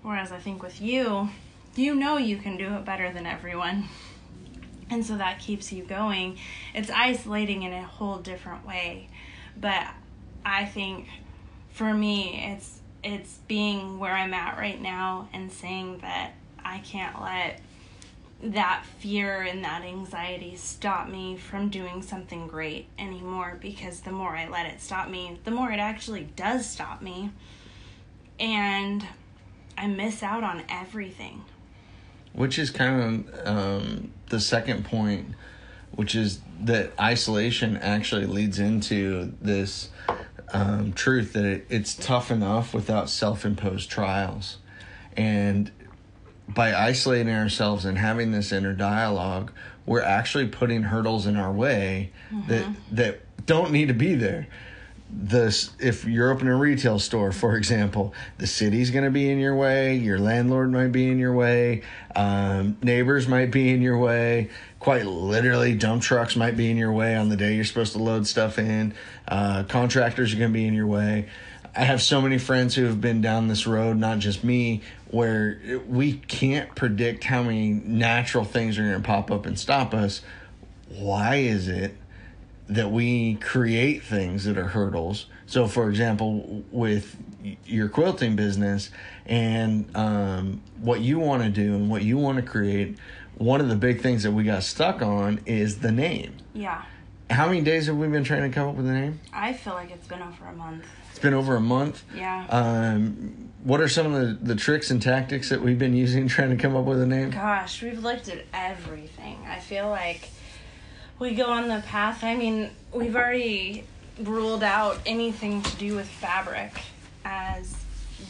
Whereas 0.01 0.31
I 0.31 0.37
think 0.37 0.61
with 0.61 0.81
you, 0.81 1.29
you 1.75 1.95
know 1.95 2.17
you 2.17 2.37
can 2.37 2.57
do 2.57 2.75
it 2.75 2.85
better 2.85 3.11
than 3.11 3.25
everyone. 3.25 3.85
And 4.89 5.05
so 5.05 5.17
that 5.17 5.39
keeps 5.39 5.71
you 5.73 5.83
going. 5.83 6.37
It's 6.73 6.91
isolating 6.91 7.63
in 7.63 7.73
a 7.73 7.83
whole 7.83 8.17
different 8.17 8.65
way. 8.65 9.09
But 9.59 9.87
I 10.45 10.65
think 10.65 11.07
for 11.71 11.93
me 11.93 12.53
it's 12.53 12.79
it's 13.03 13.39
being 13.47 13.99
where 13.99 14.13
I'm 14.13 14.33
at 14.33 14.57
right 14.57 14.79
now 14.79 15.27
and 15.33 15.51
saying 15.51 15.99
that 15.99 16.33
I 16.65 16.79
can't 16.79 17.21
let 17.21 17.61
that 18.43 18.83
fear 18.99 19.41
and 19.41 19.63
that 19.63 19.83
anxiety 19.83 20.55
stop 20.55 21.07
me 21.07 21.37
from 21.37 21.69
doing 21.69 22.01
something 22.01 22.47
great 22.47 22.87
anymore 22.99 23.57
because 23.61 24.01
the 24.01 24.11
more 24.11 24.35
I 24.35 24.49
let 24.49 24.65
it 24.65 24.81
stop 24.81 25.09
me, 25.09 25.39
the 25.45 25.51
more 25.51 25.71
it 25.71 25.79
actually 25.79 26.23
does 26.35 26.69
stop 26.69 27.01
me. 27.01 27.31
And 28.39 29.05
I 29.77 29.87
miss 29.87 30.21
out 30.23 30.43
on 30.43 30.63
everything. 30.67 31.43
Which 32.33 32.59
is 32.59 32.69
kind 32.69 33.25
of 33.29 33.47
um, 33.47 34.11
the 34.29 34.39
second 34.39 34.85
point, 34.85 35.27
which 35.91 36.15
is 36.15 36.41
that 36.61 36.91
isolation 36.99 37.77
actually 37.77 38.25
leads 38.25 38.59
into 38.59 39.33
this 39.39 39.89
um, 40.51 40.93
truth 40.93 41.33
that 41.33 41.45
it, 41.45 41.65
it's 41.69 41.95
tough 41.95 42.31
enough 42.31 42.73
without 42.73 43.09
self 43.09 43.45
imposed 43.45 43.89
trials. 43.89 44.57
And 45.15 45.71
by 46.47 46.73
isolating 46.73 47.33
ourselves 47.33 47.85
and 47.85 47.97
having 47.97 48.31
this 48.31 48.51
inner 48.51 48.73
dialogue, 48.73 49.51
we're 49.85 50.01
actually 50.01 50.47
putting 50.47 50.83
hurdles 50.83 51.27
in 51.27 51.35
our 51.35 51.51
way 51.51 52.11
mm-hmm. 52.31 52.47
that 52.47 52.67
that 52.91 53.45
don't 53.45 53.71
need 53.71 53.87
to 53.87 53.93
be 53.93 54.15
there 54.15 54.47
this 55.15 55.71
if 55.79 56.05
you're 56.05 56.31
opening 56.31 56.51
a 56.51 56.55
retail 56.55 56.97
store 56.97 57.31
for 57.31 57.55
example 57.55 58.13
the 58.39 58.47
city's 58.47 58.89
going 58.89 59.05
to 59.05 59.11
be 59.11 59.29
in 59.29 59.37
your 59.37 59.55
way 59.55 59.95
your 59.95 60.17
landlord 60.17 60.71
might 60.71 60.91
be 60.91 61.07
in 61.07 61.19
your 61.19 61.33
way 61.33 61.83
um, 62.15 62.75
neighbors 62.81 63.27
might 63.27 63.51
be 63.51 63.69
in 63.69 63.81
your 63.81 63.97
way 63.97 64.49
quite 64.79 65.05
literally 65.05 65.75
dump 65.75 66.01
trucks 66.01 66.35
might 66.35 66.57
be 66.57 66.71
in 66.71 66.77
your 66.77 66.91
way 66.91 67.15
on 67.15 67.29
the 67.29 67.37
day 67.37 67.53
you're 67.53 67.63
supposed 67.63 67.93
to 67.93 67.99
load 67.99 68.25
stuff 68.25 68.57
in 68.57 68.93
uh, 69.27 69.63
contractors 69.65 70.33
are 70.33 70.37
going 70.37 70.49
to 70.49 70.53
be 70.53 70.65
in 70.65 70.73
your 70.73 70.87
way 70.87 71.27
i 71.75 71.83
have 71.83 72.01
so 72.01 72.19
many 72.19 72.39
friends 72.39 72.73
who 72.73 72.85
have 72.85 72.99
been 72.99 73.21
down 73.21 73.47
this 73.47 73.67
road 73.67 73.95
not 73.97 74.17
just 74.17 74.43
me 74.43 74.81
where 75.13 75.79
we 75.87 76.13
can't 76.13 76.73
predict 76.73 77.23
how 77.23 77.43
many 77.43 77.69
natural 77.69 78.43
things 78.43 78.79
are 78.79 78.81
going 78.81 78.99
to 78.99 79.07
pop 79.07 79.29
up 79.29 79.45
and 79.45 79.59
stop 79.59 79.93
us 79.93 80.21
why 80.89 81.35
is 81.35 81.67
it 81.67 81.95
that 82.67 82.89
we 82.89 83.35
create 83.35 84.03
things 84.03 84.45
that 84.45 84.57
are 84.57 84.69
hurdles. 84.69 85.27
So, 85.45 85.67
for 85.67 85.89
example, 85.89 86.63
with 86.71 87.15
your 87.65 87.89
quilting 87.89 88.35
business 88.35 88.89
and 89.25 89.85
um, 89.95 90.61
what 90.79 91.01
you 91.01 91.19
want 91.19 91.43
to 91.43 91.49
do 91.49 91.75
and 91.75 91.89
what 91.89 92.03
you 92.03 92.17
want 92.17 92.37
to 92.37 92.43
create, 92.43 92.97
one 93.35 93.59
of 93.61 93.67
the 93.67 93.75
big 93.75 94.01
things 94.01 94.23
that 94.23 94.31
we 94.31 94.43
got 94.43 94.63
stuck 94.63 95.01
on 95.01 95.41
is 95.45 95.79
the 95.79 95.91
name. 95.91 96.37
Yeah. 96.53 96.83
How 97.33 97.47
many 97.47 97.61
days 97.61 97.87
have 97.87 97.97
we 97.97 98.07
been 98.07 98.23
trying 98.23 98.43
to 98.43 98.53
come 98.53 98.69
up 98.69 98.75
with 98.75 98.87
a 98.87 98.91
name? 98.91 99.19
I 99.33 99.53
feel 99.53 99.73
like 99.73 99.89
it's 99.89 100.07
been 100.07 100.21
over 100.21 100.45
a 100.45 100.53
month. 100.53 100.85
It's 101.09 101.17
been 101.17 101.33
over 101.33 101.55
a 101.55 101.61
month. 101.61 102.03
Yeah. 102.15 102.45
Um, 102.47 103.49
what 103.63 103.81
are 103.81 103.87
some 103.87 104.13
of 104.13 104.21
the, 104.21 104.53
the 104.53 104.55
tricks 104.55 104.91
and 104.91 105.01
tactics 105.01 105.49
that 105.49 105.59
we've 105.59 105.79
been 105.79 105.95
using 105.95 106.27
trying 106.29 106.51
to 106.51 106.57
come 106.57 106.75
up 106.75 106.85
with 106.85 107.01
a 107.01 107.07
name? 107.07 107.31
Gosh, 107.31 107.81
we've 107.81 108.03
looked 108.03 108.29
at 108.29 108.45
everything. 108.53 109.43
I 109.47 109.59
feel 109.59 109.89
like 109.89 110.29
we 111.17 111.33
go 111.33 111.45
on 111.45 111.69
the 111.69 111.83
path. 111.87 112.23
I 112.23 112.35
mean, 112.35 112.69
we've 112.91 113.15
already 113.15 113.85
ruled 114.21 114.63
out 114.63 114.99
anything 115.07 115.63
to 115.63 115.75
do 115.77 115.95
with 115.95 116.07
fabric 116.07 116.81
as 117.25 117.75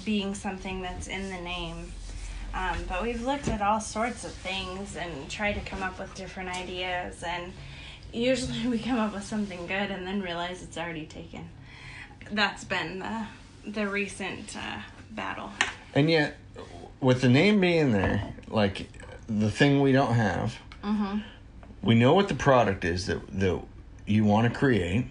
being 0.06 0.34
something 0.34 0.82
that's 0.82 1.08
in 1.08 1.30
the 1.30 1.42
name. 1.42 1.92
Um, 2.54 2.78
but 2.88 3.04
we've 3.04 3.26
looked 3.26 3.50
at 3.50 3.62
all 3.62 3.82
sorts 3.82 4.24
of 4.24 4.32
things 4.32 4.96
and 4.96 5.30
tried 5.30 5.54
to 5.54 5.62
come 5.62 5.84
up 5.84 6.00
with 6.00 6.14
different 6.16 6.56
ideas. 6.56 7.24
And 7.24 7.52
usually 8.13 8.67
we 8.67 8.79
come 8.79 9.00
up 9.00 9.13
with 9.13 9.24
something 9.24 9.67
good 9.67 9.91
and 9.91 10.05
then 10.05 10.22
realize 10.22 10.62
it's 10.63 10.77
already 10.77 11.05
taken. 11.05 11.50
That's 12.32 12.63
been 12.63 13.00
the, 13.00 13.25
the 13.65 13.88
recent 13.88 14.55
uh, 14.55 14.79
battle. 15.12 15.51
And 15.93 16.10
yet, 16.10 16.38
with 17.00 17.22
the 17.22 17.29
name 17.29 17.60
being 17.60 17.91
there, 17.91 18.34
like 18.48 18.88
the 19.27 19.51
thing 19.51 19.82
we 19.82 19.91
don't 19.91 20.13
have, 20.13 20.55
mm-hmm 20.84 21.20
we 21.84 21.96
know 21.96 22.13
what 22.13 22.29
the 22.29 22.36
product 22.36 22.86
is 22.86 23.05
that 23.08 23.27
that 23.39 23.62
you 24.08 24.24
want 24.24 24.51
to 24.51 24.58
create. 24.58 25.05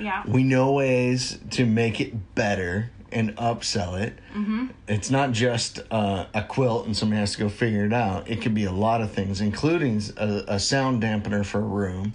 Yeah. 0.00 0.22
We 0.26 0.42
know 0.42 0.72
ways 0.72 1.38
to 1.50 1.66
make 1.66 2.00
it 2.00 2.34
better 2.34 2.90
and 3.12 3.36
upsell 3.36 4.00
it. 4.00 4.18
Mm-hmm. 4.34 4.66
It's 4.86 5.10
not 5.10 5.32
just 5.32 5.80
uh, 5.90 6.26
a 6.34 6.42
quilt 6.42 6.86
and 6.86 6.96
somebody 6.96 7.20
has 7.20 7.32
to 7.32 7.38
go 7.38 7.48
figure 7.48 7.84
it 7.84 7.92
out. 7.92 8.28
It 8.28 8.42
could 8.42 8.54
be 8.54 8.64
a 8.64 8.72
lot 8.72 9.00
of 9.00 9.10
things, 9.12 9.40
including 9.40 10.02
a, 10.16 10.44
a 10.48 10.60
sound 10.60 11.02
dampener 11.02 11.44
for 11.44 11.58
a 11.58 11.62
room. 11.62 12.14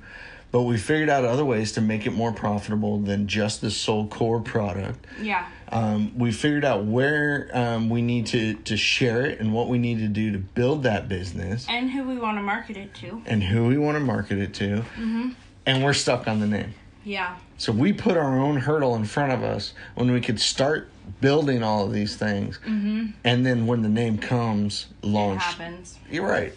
But 0.51 0.63
we 0.63 0.77
figured 0.77 1.09
out 1.09 1.25
other 1.25 1.43
ways 1.43 1.71
to 1.73 1.81
make 1.81 2.05
it 2.05 2.11
more 2.11 2.31
profitable 2.31 2.99
than 2.99 3.27
just 3.27 3.61
the 3.61 3.71
sole 3.71 4.05
core 4.05 4.39
product. 4.39 5.07
Yeah. 5.19 5.47
Um, 5.69 6.15
we 6.15 6.31
figured 6.31 6.63
out 6.63 6.85
where 6.85 7.49
um, 7.53 7.89
we 7.89 8.03
need 8.03 8.27
to, 8.27 8.53
to 8.53 8.77
share 8.77 9.25
it 9.25 9.39
and 9.39 9.51
what 9.51 9.67
we 9.67 9.79
need 9.79 9.97
to 9.97 10.07
do 10.07 10.31
to 10.31 10.37
build 10.37 10.83
that 10.83 11.09
business. 11.09 11.65
And 11.67 11.89
who 11.89 12.03
we 12.03 12.19
want 12.19 12.37
to 12.37 12.43
market 12.43 12.77
it 12.77 12.93
to. 12.95 13.23
And 13.25 13.43
who 13.43 13.65
we 13.65 13.79
want 13.79 13.95
to 13.95 13.99
market 13.99 14.37
it 14.37 14.53
to. 14.55 14.65
Mm-hmm. 14.65 15.29
And 15.65 15.83
we're 15.83 15.93
stuck 15.93 16.27
on 16.27 16.39
the 16.39 16.45
name. 16.45 16.75
Yeah. 17.03 17.37
So 17.57 17.71
we 17.71 17.93
put 17.93 18.17
our 18.17 18.39
own 18.39 18.57
hurdle 18.57 18.95
in 18.95 19.05
front 19.05 19.33
of 19.33 19.43
us 19.43 19.73
when 19.95 20.11
we 20.11 20.21
could 20.21 20.39
start 20.39 20.89
building 21.21 21.63
all 21.63 21.85
of 21.85 21.91
these 21.91 22.15
things. 22.15 22.59
Mm-hmm. 22.65 23.11
And 23.23 23.45
then 23.45 23.67
when 23.67 23.81
the 23.81 23.89
name 23.89 24.17
comes, 24.17 24.87
launch. 25.01 25.41
It 25.41 25.43
happens. 25.43 25.99
You're 26.09 26.27
right 26.27 26.53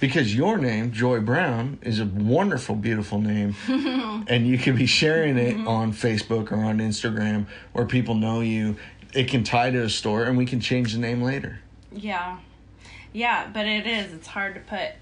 because 0.00 0.34
your 0.34 0.58
name, 0.58 0.92
Joy 0.92 1.20
Brown, 1.20 1.78
is 1.82 2.00
a 2.00 2.06
wonderful, 2.06 2.76
beautiful 2.76 3.20
name, 3.20 3.54
and 3.68 4.46
you 4.46 4.58
can 4.58 4.76
be 4.76 4.86
sharing 4.86 5.36
it 5.36 5.56
mm-hmm. 5.56 5.68
on 5.68 5.92
Facebook 5.92 6.52
or 6.52 6.56
on 6.56 6.78
Instagram 6.78 7.46
where 7.72 7.86
people 7.86 8.14
know 8.14 8.40
you. 8.40 8.76
It 9.14 9.28
can 9.28 9.42
tie 9.42 9.70
to 9.70 9.82
a 9.82 9.90
store, 9.90 10.24
and 10.24 10.36
we 10.36 10.46
can 10.46 10.60
change 10.60 10.92
the 10.92 10.98
name 10.98 11.22
later. 11.22 11.60
Yeah, 11.92 12.38
yeah, 13.12 13.48
but 13.52 13.66
it 13.66 13.86
is. 13.86 14.12
It's 14.12 14.26
hard 14.26 14.54
to 14.54 14.60
put 14.60 14.92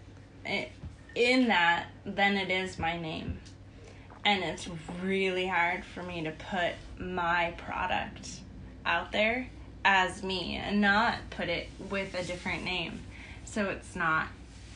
it 0.45 0.73
in 1.15 1.49
that. 1.49 1.88
Then 2.05 2.37
it 2.37 2.50
is 2.50 2.79
my 2.79 2.99
name, 2.99 3.38
and 4.26 4.42
it's 4.42 4.68
really 5.02 5.47
hard 5.47 5.85
for 5.85 6.02
me 6.02 6.25
to 6.25 6.33
put 6.33 6.73
my 6.99 7.54
product 7.56 8.40
out 8.85 9.12
there 9.12 9.49
as 9.85 10.25
me 10.25 10.56
and 10.56 10.80
not 10.80 11.18
put 11.30 11.49
it 11.49 11.68
with 11.88 12.12
a 12.12 12.25
different 12.25 12.64
name. 12.64 13.00
So 13.45 13.71
it's 13.71 13.95
not 13.95 14.26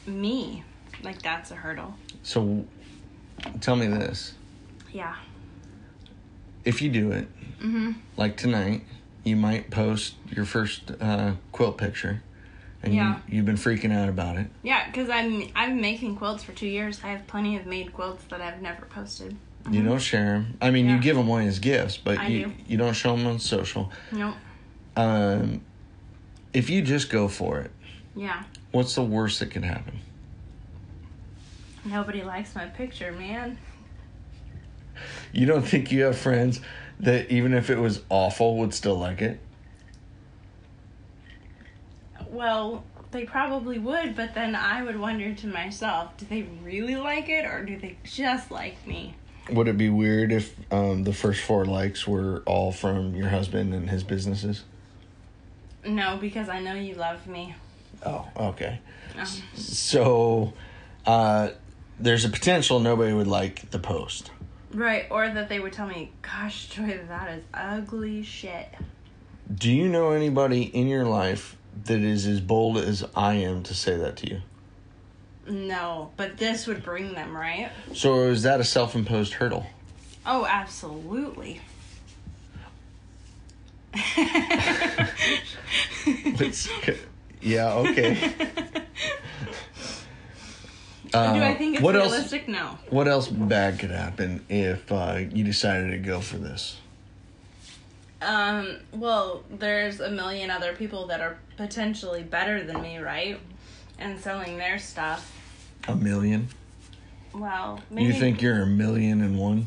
me. 0.07 0.63
Like 1.03 1.21
that's 1.21 1.51
a 1.51 1.57
hurdle. 1.57 1.95
So 2.23 2.65
tell 3.61 3.75
me 3.75 3.89
this. 3.89 4.35
Yeah. 4.93 5.17
If 6.65 6.81
you 6.81 6.89
do 6.89 7.11
it, 7.11 7.27
mm-hmm. 7.59 7.93
like 8.17 8.37
tonight, 8.37 8.85
you 9.25 9.35
might 9.35 9.71
post 9.73 10.15
your 10.31 10.45
first 10.45 10.93
uh, 11.01 11.33
quilt 11.51 11.77
picture. 11.77 12.23
And 12.83 12.95
yeah. 12.95 13.21
you, 13.29 13.37
you've 13.37 13.47
been 13.47 13.57
freaking 13.57 13.93
out 13.93 14.09
about 14.09 14.37
it. 14.37 14.47
Yeah, 14.63 14.87
because 14.87 15.11
I'm 15.11 15.49
I'm 15.55 15.81
making 15.81 16.17
quilts 16.17 16.43
for 16.43 16.53
two 16.53 16.67
years. 16.67 17.01
I 17.05 17.09
have 17.09 17.27
plenty 17.27 17.57
of 17.57 17.67
made 17.67 17.93
quilts 17.93 18.25
that 18.31 18.41
I've 18.41 18.63
never 18.63 18.87
posted. 18.87 19.37
Mm-hmm. 19.65 19.75
You 19.75 19.83
don't 19.83 19.99
share 19.99 20.25
them. 20.25 20.57
I 20.63 20.71
mean, 20.71 20.87
yeah. 20.87 20.97
you 20.97 21.03
give 21.03 21.17
them 21.17 21.29
away 21.29 21.47
as 21.47 21.59
gifts, 21.59 21.99
but 21.99 22.19
I 22.19 22.29
you 22.29 22.47
do. 22.47 22.53
you 22.67 22.77
don't 22.79 22.95
show 22.95 23.15
them 23.15 23.27
on 23.27 23.39
social. 23.39 23.91
Nope. 24.11 24.35
Um, 24.97 25.61
if 26.53 26.71
you 26.71 26.83
just 26.83 27.11
go 27.11 27.29
for 27.29 27.61
it. 27.61 27.71
Yeah. 28.17 28.45
What's 28.73 28.95
the 28.95 29.03
worst 29.03 29.41
that 29.41 29.51
can 29.51 29.63
happen? 29.63 29.99
Nobody 31.85 32.23
likes 32.23 32.55
my 32.55 32.67
picture, 32.67 33.13
man. 33.13 33.59
You 35.33 35.47
don't 35.47 35.63
think 35.63 35.93
you 35.93 36.05
have 36.05 36.19
friends 36.19 36.61
that 37.01 37.31
even 37.31 37.55
if 37.55 37.71
it 37.71 37.79
was 37.79 38.03
awful 38.11 38.59
would 38.59 38.75
still 38.75 38.99
like 38.99 39.23
it? 39.23 39.41
Well, 42.31 42.85
they 43.11 43.25
probably 43.25 43.79
would, 43.79 44.15
but 44.15 44.35
then 44.35 44.55
I 44.55 44.83
would 44.83 44.99
wonder 44.99 45.35
to 45.35 45.47
myself, 45.47 46.17
do 46.17 46.27
they 46.27 46.43
really 46.63 46.97
like 46.97 47.29
it 47.29 47.45
or 47.45 47.65
do 47.65 47.77
they 47.79 47.97
just 48.05 48.51
like 48.51 48.87
me? 48.87 49.15
Would 49.51 49.67
it 49.67 49.77
be 49.77 49.89
weird 49.91 50.31
if 50.31 50.55
um, 50.73 51.03
the 51.03 51.13
first 51.13 51.43
four 51.43 51.65
likes 51.65 52.07
were 52.07 52.43
all 52.47 52.71
from 52.71 53.15
your 53.17 53.29
husband 53.29 53.75
and 53.75 53.91
his 53.91 54.05
businesses? 54.05 54.63
No, 55.85 56.19
because 56.21 56.49
I 56.49 56.61
know 56.61 56.75
you 56.75 56.95
love 56.95 57.27
me. 57.27 57.55
Oh, 58.07 58.29
okay. 58.37 58.79
Um, 59.19 59.27
So, 59.55 60.53
uh, 61.05 61.51
there's 61.99 62.25
a 62.25 62.29
potential 62.29 62.79
nobody 62.79 63.13
would 63.13 63.27
like 63.27 63.71
the 63.71 63.79
post. 63.79 64.31
right, 64.73 65.07
or 65.11 65.29
that 65.29 65.49
they 65.49 65.59
would 65.59 65.73
tell 65.73 65.89
me, 65.89 66.13
gosh, 66.23 66.69
Joy, 66.69 67.01
that 67.09 67.31
is 67.31 67.43
ugly 67.53 68.23
shit. 68.23 68.69
Do 69.53 69.73
you 69.73 69.89
know 69.89 70.13
anybody 70.13 70.63
in 70.63 70.87
your 70.87 71.05
life 71.05 71.57
that 71.85 72.01
is 72.01 72.27
as 72.27 72.41
bold 72.41 72.77
as 72.79 73.05
I 73.17 73.35
am 73.35 73.63
to 73.65 73.75
say 73.75 73.97
that 73.97 74.17
to 74.19 74.31
you? 74.31 74.41
No, 75.49 76.11
but 76.17 76.37
this 76.37 76.67
would 76.67 76.83
bring 76.85 77.15
them, 77.15 77.37
right? 77.37 77.71
So, 77.95 78.25
is 78.29 78.43
that 78.45 78.61
a 78.61 78.65
self 78.65 78.95
imposed 78.95 79.35
hurdle? 79.35 79.67
Oh, 80.25 80.47
absolutely. 80.47 81.61
Yeah, 87.41 87.73
okay. 87.75 88.15
Do 91.13 91.19
I 91.19 91.53
Uh, 91.53 91.55
think 91.57 91.75
it's 91.75 91.83
what 91.83 91.97
else? 91.97 92.13
realistic? 92.13 92.47
No. 92.49 92.79
What 92.91 93.09
else 93.09 93.27
bad 93.27 93.79
could 93.81 93.91
happen 93.91 94.45
if 94.49 94.93
uh, 94.93 95.23
you 95.33 95.43
decided 95.43 95.91
to 95.91 95.99
go 95.99 96.21
for 96.21 96.37
this? 96.37 96.77
Um, 98.23 98.79
well, 98.93 99.43
there's 99.51 100.01
a 100.01 100.11
million 100.11 100.51
other 100.51 100.75
people 100.75 101.07
that 101.07 101.21
are 101.21 101.39
potentially 101.57 102.23
better 102.23 102.63
than 102.63 102.83
me, 102.83 102.99
right? 102.99 103.41
And 103.99 104.19
selling 104.21 104.59
their 104.59 104.79
stuff. 104.79 105.33
A 105.89 105.97
million? 105.97 106.49
Well, 107.35 107.81
maybe. 107.91 108.07
You 108.13 108.13
think 108.21 108.43
you're 108.43 108.63
a 108.63 108.67
million 108.67 109.21
and 109.23 109.39
one? 109.39 109.67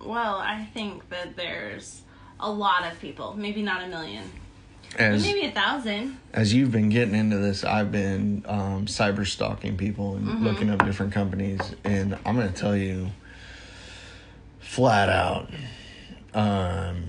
Well, 0.00 0.36
I 0.36 0.64
think 0.72 1.08
that 1.10 1.36
there's 1.36 2.00
a 2.40 2.50
lot 2.50 2.90
of 2.90 2.98
people. 3.00 3.34
Maybe 3.36 3.62
not 3.62 3.82
a 3.82 3.88
million. 3.88 4.24
As 4.98 5.22
maybe 5.22 5.46
a 5.46 5.50
thousand. 5.52 6.18
as 6.34 6.52
you've 6.52 6.70
been 6.70 6.90
getting 6.90 7.14
into 7.14 7.38
this, 7.38 7.64
I've 7.64 7.90
been 7.90 8.44
um, 8.46 8.84
cyber 8.86 9.26
stalking 9.26 9.76
people 9.76 10.16
and 10.16 10.26
Mm-hmm. 10.26 10.44
looking 10.46 10.70
up 10.70 10.84
different 10.84 11.12
companies, 11.12 11.60
and 11.84 12.18
I'm 12.26 12.36
gonna 12.36 12.52
tell 12.52 12.76
you, 12.76 13.08
flat 14.60 15.08
out, 15.08 15.48
um, 16.34 17.04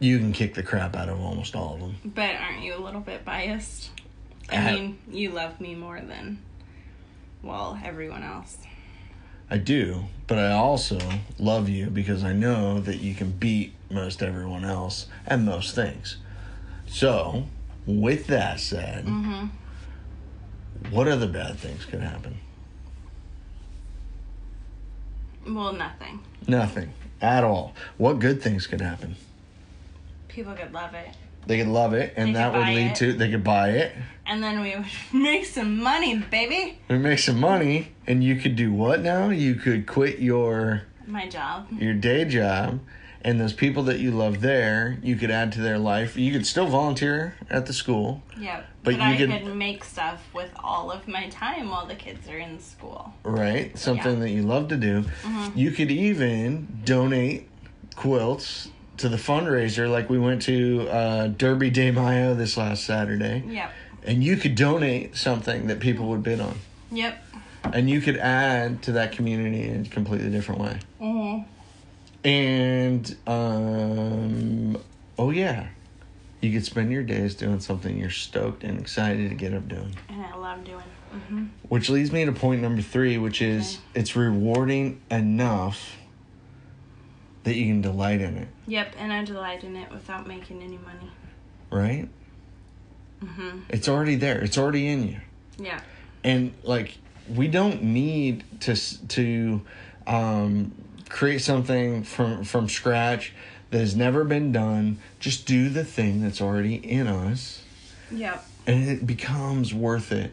you 0.00 0.18
can 0.18 0.32
kick 0.32 0.54
the 0.54 0.62
crap 0.62 0.96
out 0.96 1.08
of 1.08 1.20
almost 1.20 1.54
all 1.56 1.74
of 1.74 1.80
them. 1.80 1.96
But 2.04 2.36
aren't 2.36 2.62
you 2.62 2.74
a 2.74 2.78
little 2.82 3.00
bit 3.00 3.24
biased? 3.24 3.90
I 4.50 4.56
I- 4.56 4.72
mean, 4.74 4.98
you 5.10 5.30
love 5.30 5.60
me 5.60 5.74
more 5.74 6.00
than, 6.00 6.38
well, 7.42 7.78
everyone 7.84 8.22
else. 8.22 8.58
I 9.50 9.58
do, 9.58 10.04
but 10.26 10.38
I 10.38 10.52
also 10.52 10.98
love 11.38 11.68
you 11.68 11.86
because 11.86 12.24
I 12.24 12.32
know 12.32 12.80
that 12.80 12.96
you 13.00 13.14
can 13.14 13.30
beat 13.30 13.74
most 13.90 14.22
everyone 14.22 14.64
else 14.64 15.06
and 15.26 15.44
most 15.44 15.74
things. 15.74 16.16
So, 16.86 17.44
with 17.86 18.26
that 18.28 18.58
said, 18.60 19.04
Mm-hmm. 19.06 19.46
what 20.90 21.08
other 21.08 21.28
bad 21.28 21.58
things 21.58 21.84
could 21.84 22.00
happen? 22.00 22.38
Well, 25.46 25.72
nothing. 25.74 26.20
Nothing 26.48 26.92
at 27.20 27.44
all. 27.44 27.74
What 27.98 28.18
good 28.18 28.42
things 28.42 28.66
could 28.66 28.80
happen? 28.80 29.16
People 30.34 30.54
could 30.54 30.72
love 30.72 30.94
it. 30.94 31.08
They 31.46 31.58
could 31.58 31.68
love 31.68 31.92
it, 31.92 32.14
and 32.16 32.30
They 32.30 32.32
that 32.34 32.50
could 32.52 32.58
would 32.58 32.64
buy 32.64 32.74
lead 32.74 32.90
it. 32.92 32.96
to 32.96 33.12
they 33.12 33.30
could 33.30 33.44
buy 33.44 33.68
it. 33.70 33.92
And 34.26 34.42
then 34.42 34.60
we 34.62 34.74
would 34.76 34.86
make 35.12 35.44
some 35.44 35.78
money, 35.82 36.16
baby. 36.18 36.78
We 36.88 36.98
make 36.98 37.18
some 37.18 37.38
money, 37.38 37.92
and 38.06 38.24
you 38.24 38.36
could 38.36 38.56
do 38.56 38.72
what 38.72 39.00
now? 39.02 39.28
You 39.28 39.54
could 39.54 39.86
quit 39.86 40.18
your 40.18 40.82
My 41.06 41.28
job. 41.28 41.68
your 41.70 41.92
day 41.94 42.24
job, 42.24 42.80
and 43.22 43.38
those 43.38 43.52
people 43.52 43.82
that 43.84 43.98
you 44.00 44.10
love 44.10 44.40
there, 44.40 44.98
you 45.02 45.16
could 45.16 45.30
add 45.30 45.52
to 45.52 45.60
their 45.60 45.78
life. 45.78 46.16
You 46.16 46.32
could 46.32 46.46
still 46.46 46.66
volunteer 46.66 47.36
at 47.50 47.66
the 47.66 47.72
school, 47.74 48.22
Yep. 48.40 48.66
But 48.82 48.96
But, 48.96 49.00
you 49.00 49.00
I 49.02 49.16
could- 49.16 49.30
could... 49.44 49.54
make 49.56 49.84
stuff 49.84 50.22
with 50.34 50.50
all 50.62 50.90
of 50.90 51.06
my 51.06 51.28
time 51.28 51.68
while 51.70 51.86
the 51.86 51.94
kids 51.94 52.26
are 52.28 52.38
in 52.38 52.58
school. 52.58 53.12
right? 53.22 53.76
Something 53.78 54.20
that 54.20 54.30
you 54.30 54.42
love 54.42 54.68
to 54.68 54.76
do. 54.76 55.02
Mm-hmm. 55.22 55.58
You 55.58 55.70
could 55.70 55.90
even 55.90 56.80
donate 56.84 57.48
quilts 57.96 58.68
to 58.98 59.08
the 59.08 59.16
fundraiser, 59.16 59.90
like 59.90 60.08
we 60.08 60.18
went 60.18 60.42
to 60.42 60.88
uh, 60.88 61.26
Derby 61.28 61.70
de 61.70 61.90
Mayo 61.90 62.34
this 62.34 62.56
last 62.56 62.84
Saturday, 62.84 63.42
Yep. 63.46 63.70
and 64.04 64.22
you 64.24 64.36
could 64.36 64.54
donate 64.54 65.16
something 65.16 65.66
that 65.66 65.80
people 65.80 66.06
would 66.08 66.22
bid 66.22 66.40
on. 66.40 66.58
Yep. 66.92 67.22
and 67.72 67.88
you 67.90 68.00
could 68.00 68.18
add 68.18 68.82
to 68.82 68.92
that 68.92 69.12
community 69.12 69.64
in 69.68 69.86
a 69.86 69.88
completely 69.88 70.30
different 70.30 70.60
way. 70.60 70.78
Mm-hmm. 71.00 71.48
And 72.28 73.16
um, 73.26 74.78
oh 75.18 75.30
yeah, 75.30 75.68
you 76.40 76.52
could 76.52 76.64
spend 76.64 76.92
your 76.92 77.02
days 77.02 77.34
doing 77.34 77.60
something 77.60 77.96
you're 77.98 78.10
stoked 78.10 78.64
and 78.64 78.78
excited 78.78 79.28
to 79.30 79.34
get 79.34 79.54
up 79.54 79.66
doing. 79.68 79.94
And 80.08 80.22
I 80.24 80.36
love 80.36 80.62
doing. 80.64 80.84
Mm-hmm. 81.14 81.44
Which 81.68 81.88
leads 81.90 82.12
me 82.12 82.24
to 82.24 82.32
point 82.32 82.60
number 82.62 82.82
three, 82.82 83.18
which 83.18 83.40
is 83.42 83.74
Okay. 83.90 84.00
it's 84.00 84.16
rewarding 84.16 85.00
enough 85.10 85.96
that 87.44 87.54
you 87.56 87.66
can 87.66 87.80
delight 87.80 88.20
in 88.20 88.36
it, 88.38 88.48
Yep. 88.66 88.94
And 88.98 89.12
I 89.12 89.24
delight 89.24 89.62
in 89.64 89.76
it 89.76 89.90
without 89.90 90.26
making 90.26 90.62
any 90.62 90.78
money. 90.78 91.10
right? 91.70 92.08
Mm-hmm. 93.22 93.60
It's 93.70 93.88
already 93.88 94.16
there. 94.16 94.40
It's 94.42 94.58
already 94.58 94.88
in 94.88 95.08
you. 95.08 95.16
Yeah. 95.58 95.80
and 96.24 96.52
like 96.64 96.98
we 97.32 97.46
don't 97.48 97.82
need 97.82 98.42
to 98.62 98.74
to 99.08 99.62
um, 100.06 100.72
create 101.08 101.38
something 101.42 102.02
from 102.02 102.42
from 102.44 102.68
scratch 102.68 103.32
that 103.70 103.78
has 103.78 103.94
never 103.94 104.24
been 104.24 104.50
done 104.52 104.98
just 105.20 105.46
do 105.46 105.68
the 105.68 105.84
thing 105.84 106.22
that's 106.22 106.40
already 106.40 106.74
in 106.74 107.06
us 107.06 107.62
Yep. 108.10 108.44
and 108.66 108.88
it 108.88 109.06
becomes 109.06 109.72
worth 109.72 110.10
it 110.10 110.32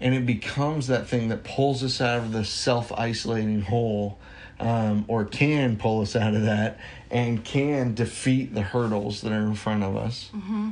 and 0.00 0.14
it 0.14 0.24
becomes 0.26 0.86
that 0.86 1.08
thing 1.08 1.28
that 1.28 1.42
pulls 1.44 1.82
us 1.82 2.00
out 2.00 2.18
of 2.20 2.32
the 2.32 2.44
self-isolating 2.44 3.62
hole 3.62 4.18
um, 4.60 5.04
or 5.08 5.24
can 5.24 5.76
pull 5.76 6.00
us 6.00 6.16
out 6.16 6.34
of 6.34 6.42
that 6.42 6.78
and 7.10 7.44
can 7.44 7.94
defeat 7.94 8.54
the 8.54 8.62
hurdles 8.62 9.20
that 9.22 9.32
are 9.32 9.46
in 9.46 9.54
front 9.54 9.82
of 9.82 9.96
us. 9.96 10.30
Mm-hmm. 10.34 10.70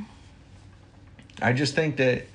I 1.41 1.53
just 1.53 1.75
think 1.75 1.97
that 1.97 2.25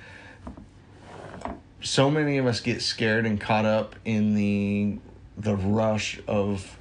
so 1.80 2.10
many 2.10 2.38
of 2.38 2.46
us 2.46 2.60
get 2.60 2.82
scared 2.82 3.26
and 3.26 3.40
caught 3.40 3.64
up 3.64 3.96
in 4.04 4.34
the 4.34 4.98
the 5.38 5.56
rush 5.56 6.20
of 6.28 6.76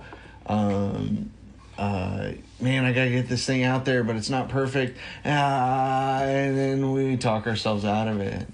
um 0.48 1.32
uh 1.78 2.32
man 2.60 2.84
I 2.84 2.92
got 2.92 3.06
to 3.06 3.10
get 3.10 3.30
this 3.30 3.46
thing 3.46 3.64
out 3.64 3.86
there 3.86 4.04
but 4.04 4.18
it's 4.18 4.30
not 4.30 4.50
perfect. 4.50 4.98
Ah, 5.24 6.22
and 6.24 6.58
then 6.58 6.92
we 6.92 7.16
talk 7.16 7.48
ourselves 7.48 7.86
out 7.86 8.08
of 8.08 8.20
it. 8.20 8.48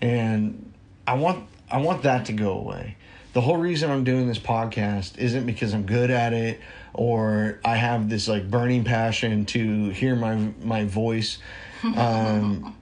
And 0.00 0.72
I 1.06 1.14
want 1.14 1.46
I 1.70 1.78
want 1.78 2.02
that 2.04 2.26
to 2.26 2.32
go 2.32 2.52
away 2.52 2.96
the 3.32 3.40
whole 3.40 3.56
reason 3.56 3.90
I'm 3.90 4.04
doing 4.04 4.26
this 4.26 4.38
podcast 4.38 5.18
isn't 5.18 5.46
because 5.46 5.72
I'm 5.74 5.84
good 5.84 6.10
at 6.10 6.32
it 6.32 6.60
or 6.92 7.58
I 7.64 7.76
have 7.76 8.08
this 8.08 8.28
like 8.28 8.50
burning 8.50 8.84
passion 8.84 9.46
to 9.46 9.88
hear 9.90 10.14
my 10.14 10.36
my 10.62 10.84
voice. 10.84 11.38
Um 11.82 12.76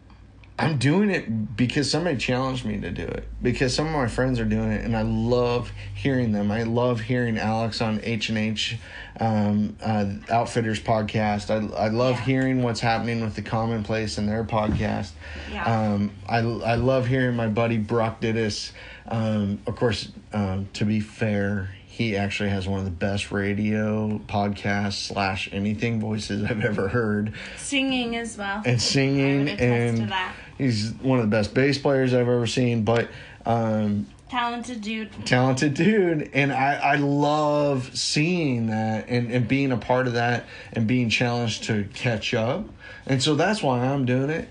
I'm 0.60 0.78
doing 0.78 1.10
it 1.10 1.56
because 1.56 1.90
somebody 1.90 2.16
challenged 2.16 2.64
me 2.64 2.78
to 2.80 2.90
do 2.90 3.04
it. 3.04 3.26
Because 3.42 3.74
some 3.74 3.86
of 3.86 3.92
my 3.92 4.06
friends 4.08 4.38
are 4.38 4.44
doing 4.44 4.70
it, 4.72 4.84
and 4.84 4.96
I 4.96 5.02
love 5.02 5.72
hearing 5.94 6.32
them. 6.32 6.50
I 6.52 6.64
love 6.64 7.00
hearing 7.00 7.38
Alex 7.38 7.80
on 7.80 8.00
H 8.02 8.28
and 8.28 8.38
H 8.38 8.76
um, 9.18 9.76
uh, 9.82 10.06
Outfitters 10.30 10.80
podcast. 10.80 11.50
I 11.50 11.74
I 11.76 11.88
love 11.88 12.16
Yeah. 12.16 12.24
hearing 12.24 12.62
what's 12.62 12.80
happening 12.80 13.22
with 13.22 13.34
the 13.34 13.42
Commonplace 13.42 14.18
and 14.18 14.28
their 14.28 14.44
podcast. 14.44 15.12
Yeah. 15.52 15.64
Um, 15.64 16.10
I 16.28 16.38
I 16.38 16.74
love 16.74 17.06
hearing 17.06 17.36
my 17.36 17.48
buddy 17.48 17.78
Brock 17.78 18.20
Dittis. 18.20 18.72
Um, 19.08 19.60
of 19.66 19.76
course, 19.76 20.12
um, 20.32 20.68
to 20.74 20.84
be 20.84 21.00
fair, 21.00 21.70
he 21.90 22.16
actually 22.16 22.48
has 22.50 22.66
one 22.68 22.78
of 22.78 22.84
the 22.84 22.90
best 22.90 23.30
radio 23.32 24.18
podcasts 24.26 25.08
slash 25.08 25.48
anything 25.52 26.00
voices 26.00 26.44
I've 26.48 26.64
ever 26.64 26.88
heard 26.88 27.34
Singing 27.58 28.16
as 28.16 28.38
well. 28.38 28.62
and 28.64 28.80
singing 28.80 29.40
would 29.40 29.48
attest 29.48 29.60
to 29.96 30.02
and 30.02 30.12
that. 30.12 30.34
he's 30.56 30.92
one 31.02 31.18
of 31.18 31.24
the 31.24 31.30
best 31.36 31.52
bass 31.52 31.78
players 31.78 32.14
I've 32.14 32.20
ever 32.20 32.46
seen. 32.46 32.84
But 32.84 33.08
um, 33.44 34.06
Talented 34.30 34.80
dude. 34.80 35.10
talented 35.26 35.74
dude, 35.74 36.30
and 36.34 36.52
I 36.52 36.74
I 36.76 36.94
love 36.96 37.90
seeing 37.98 38.68
that 38.68 39.08
and 39.08 39.30
and 39.32 39.48
being 39.48 39.72
a 39.72 39.76
part 39.76 40.06
of 40.06 40.12
that 40.12 40.46
and 40.72 40.86
being 40.86 41.10
challenged 41.10 41.64
to 41.64 41.84
catch 41.94 42.32
up. 42.32 42.68
And 43.06 43.20
so 43.20 43.34
that's 43.34 43.60
why 43.62 43.80
I'm 43.80 44.04
doing 44.04 44.30
it. 44.30 44.48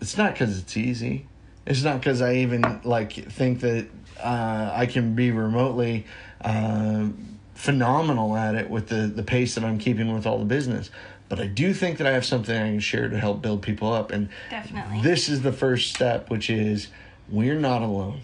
It's 0.00 0.16
not 0.16 0.32
because 0.34 0.58
it's 0.60 0.76
easy. 0.76 1.26
It's 1.66 1.82
not 1.82 1.98
because 1.98 2.22
I 2.22 2.34
even 2.36 2.80
like 2.84 3.12
think 3.14 3.60
that 3.60 3.88
uh, 4.22 4.70
I 4.72 4.86
can 4.86 5.16
be 5.16 5.32
remotely 5.32 6.06
uh, 6.46 7.08
phenomenal 7.54 8.36
at 8.36 8.54
it 8.54 8.70
with 8.70 8.88
the 8.88 9.06
the 9.06 9.22
pace 9.22 9.54
that 9.56 9.64
I'm 9.64 9.78
keeping 9.78 10.12
with 10.14 10.26
all 10.26 10.38
the 10.38 10.44
business. 10.44 10.90
but 11.28 11.40
I 11.40 11.46
do 11.46 11.74
think 11.74 11.98
that 11.98 12.06
I 12.06 12.12
have 12.12 12.24
something 12.24 12.56
I 12.56 12.68
can 12.70 12.80
share 12.80 13.08
to 13.08 13.18
help 13.18 13.42
build 13.42 13.60
people 13.62 13.92
up. 13.92 14.12
And 14.12 14.28
Definitely. 14.50 15.00
this 15.02 15.28
is 15.28 15.42
the 15.42 15.52
first 15.52 15.90
step, 15.94 16.30
which 16.30 16.48
is 16.50 16.88
we're 17.28 17.58
not 17.58 17.82
alone. 17.82 18.20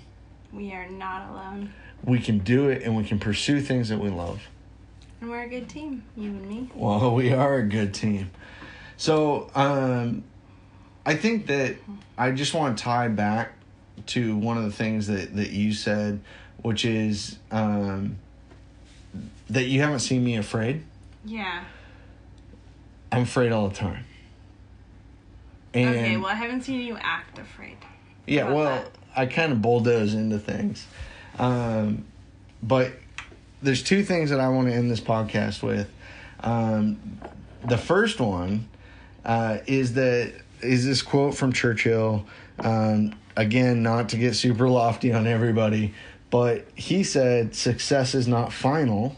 we 0.53 0.73
are 0.73 0.89
not 0.89 1.31
alone. 1.31 1.73
We 2.05 2.19
can 2.21 2.39
do 2.39 2.69
it 2.69 2.83
and 2.83 2.97
we 2.97 3.05
can 3.05 3.19
pursue 3.19 3.61
things 3.61 3.89
that 3.89 3.99
we 3.99 4.09
love. 4.11 4.43
And 5.21 5.31
we're 5.31 5.43
a 5.43 5.49
good 5.49 5.69
team, 5.69 6.05
you 6.17 6.31
and 6.31 6.47
me. 6.49 6.71
Well, 6.75 7.15
we 7.15 7.33
are 7.33 7.57
a 7.57 7.63
good 7.67 7.95
team. 7.95 8.31
So, 8.97 9.51
um, 9.55 10.25
I 11.05 11.15
think 11.17 11.47
that 11.47 11.77
I 12.17 12.31
just 12.33 12.55
want 12.55 12.77
to 12.79 12.85
tie 12.85 13.09
back 13.09 13.55
to 14.07 14.37
one 14.37 14.57
of 14.59 14.65
the 14.65 14.73
things 14.73 15.07
that, 15.09 15.35
that 15.37 15.51
you 15.51 15.73
said, 15.75 16.21
which 16.61 16.85
is 16.85 17.39
um, 17.51 18.19
that 19.51 19.65
you 19.65 19.81
haven't 19.81 20.01
seen 20.01 20.25
me 20.25 20.37
afraid. 20.37 20.85
Yeah. 21.25 21.65
I'm 23.11 23.23
afraid 23.23 23.53
all 23.53 23.69
the 23.69 23.75
time. 23.75 24.05
And 25.75 25.91
okay, 25.91 26.17
well, 26.17 26.31
I 26.31 26.35
haven't 26.35 26.63
seen 26.63 26.81
you 26.81 26.99
act 27.01 27.39
afraid. 27.39 27.79
yeah, 28.27 28.51
well, 28.53 28.77
that? 28.77 28.91
I 29.17 29.27
kind 29.27 29.53
of 29.53 29.63
bulldoze 29.63 30.15
into 30.15 30.39
things. 30.39 30.87
Um, 31.39 32.05
but 32.63 32.93
there's 33.63 33.83
two 33.83 34.03
things 34.03 34.31
that 34.31 34.41
I 34.41 34.49
want 34.49 34.69
to 34.69 34.75
end 34.75 34.91
this 34.91 35.01
podcast 35.01 35.63
with. 35.63 35.91
Um, 36.41 37.21
the 37.67 37.79
first 37.79 38.21
one 38.21 38.69
uh, 39.25 39.59
is 39.67 39.95
that 39.95 40.33
is 40.61 40.85
this 40.87 41.03
quote 41.03 41.35
from 41.35 41.53
Churchill. 41.53 42.27
Um, 42.59 43.15
again, 43.37 43.83
not 43.83 44.11
to 44.11 44.17
get 44.17 44.35
super 44.35 44.69
lofty 44.69 45.13
on 45.13 45.27
everybody, 45.27 45.95
but 46.33 46.67
he 46.75 47.05
said, 47.05 47.55
"Success 47.55 48.15
is 48.15 48.27
not 48.27 48.55
final, 48.55 49.17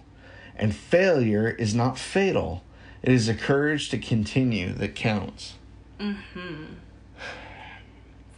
and 0.57 0.75
failure 0.75 1.49
is 1.49 1.73
not 1.73 1.97
fatal. 1.97 2.65
It 3.03 3.13
is 3.13 3.29
the 3.29 3.35
courage 3.35 3.89
to 3.91 3.99
continue 3.99 4.73
that 4.75 4.97
counts." 4.97 5.55
Mm-hmm. 6.01 6.65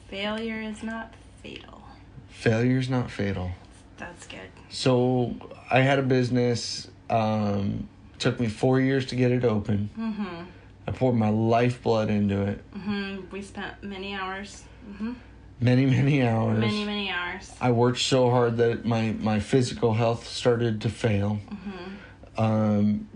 Failure 0.08 0.60
is 0.60 0.82
not 0.82 1.14
fatal. 1.42 1.82
Failure 2.28 2.78
is 2.78 2.90
not 2.90 3.10
fatal. 3.10 3.52
That's 3.96 4.26
good. 4.26 4.50
So 4.68 5.34
I 5.70 5.80
had 5.80 5.98
a 5.98 6.02
business. 6.02 6.88
Um, 7.08 7.88
took 8.18 8.38
me 8.38 8.46
four 8.48 8.78
years 8.78 9.06
to 9.06 9.16
get 9.16 9.30
it 9.32 9.44
open. 9.44 9.88
Mm-hmm. 9.98 10.44
I 10.86 10.92
poured 10.92 11.16
my 11.16 11.30
lifeblood 11.30 12.10
into 12.10 12.42
it. 12.42 12.72
Mm-hmm. 12.74 13.30
We 13.30 13.40
spent 13.40 13.82
many 13.82 14.14
hours. 14.14 14.64
Mm-hmm. 14.86 15.14
Many, 15.60 15.86
many 15.86 16.22
hours. 16.22 16.58
Many, 16.58 16.84
many 16.84 17.10
hours. 17.10 17.52
I 17.60 17.70
worked 17.70 17.98
so 17.98 18.30
hard 18.30 18.58
that 18.58 18.84
my, 18.84 19.12
my 19.12 19.40
physical 19.40 19.94
health 19.94 20.28
started 20.28 20.82
to 20.82 20.90
fail. 20.90 21.40
Mm-hmm. 21.48 22.40
Um, 22.42 23.08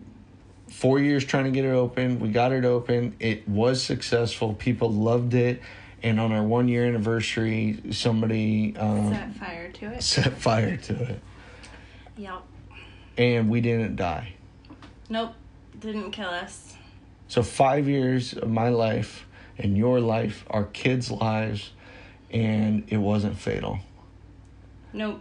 four 0.68 0.98
years 0.98 1.24
trying 1.24 1.44
to 1.44 1.50
get 1.50 1.66
it 1.66 1.72
open. 1.72 2.18
We 2.18 2.30
got 2.30 2.52
it 2.52 2.64
open. 2.64 3.14
It 3.20 3.46
was 3.46 3.82
successful. 3.82 4.54
People 4.54 4.90
loved 4.90 5.34
it. 5.34 5.60
And 6.02 6.18
on 6.18 6.32
our 6.32 6.42
one 6.42 6.66
year 6.66 6.86
anniversary, 6.86 7.82
somebody 7.90 8.74
um, 8.78 9.12
Set 9.12 9.34
fire 9.34 9.70
to 9.72 9.86
it. 9.92 10.02
set 10.02 10.32
fire 10.38 10.76
to 10.78 10.94
it. 10.94 11.20
Yep. 12.16 12.42
And 13.18 13.50
we 13.50 13.60
didn't 13.60 13.96
die. 13.96 14.32
Nope. 15.10 15.34
Didn't 15.78 16.12
kill 16.12 16.30
us. 16.30 16.74
So 17.28 17.42
five 17.42 17.86
years 17.86 18.32
of 18.32 18.48
my 18.50 18.70
life 18.70 19.26
and 19.58 19.76
your 19.76 20.00
life, 20.00 20.46
our 20.48 20.64
kids' 20.64 21.10
lives, 21.10 21.72
and 22.32 22.84
it 22.88 22.98
wasn't 22.98 23.38
fatal. 23.38 23.78
Nope. 24.92 25.20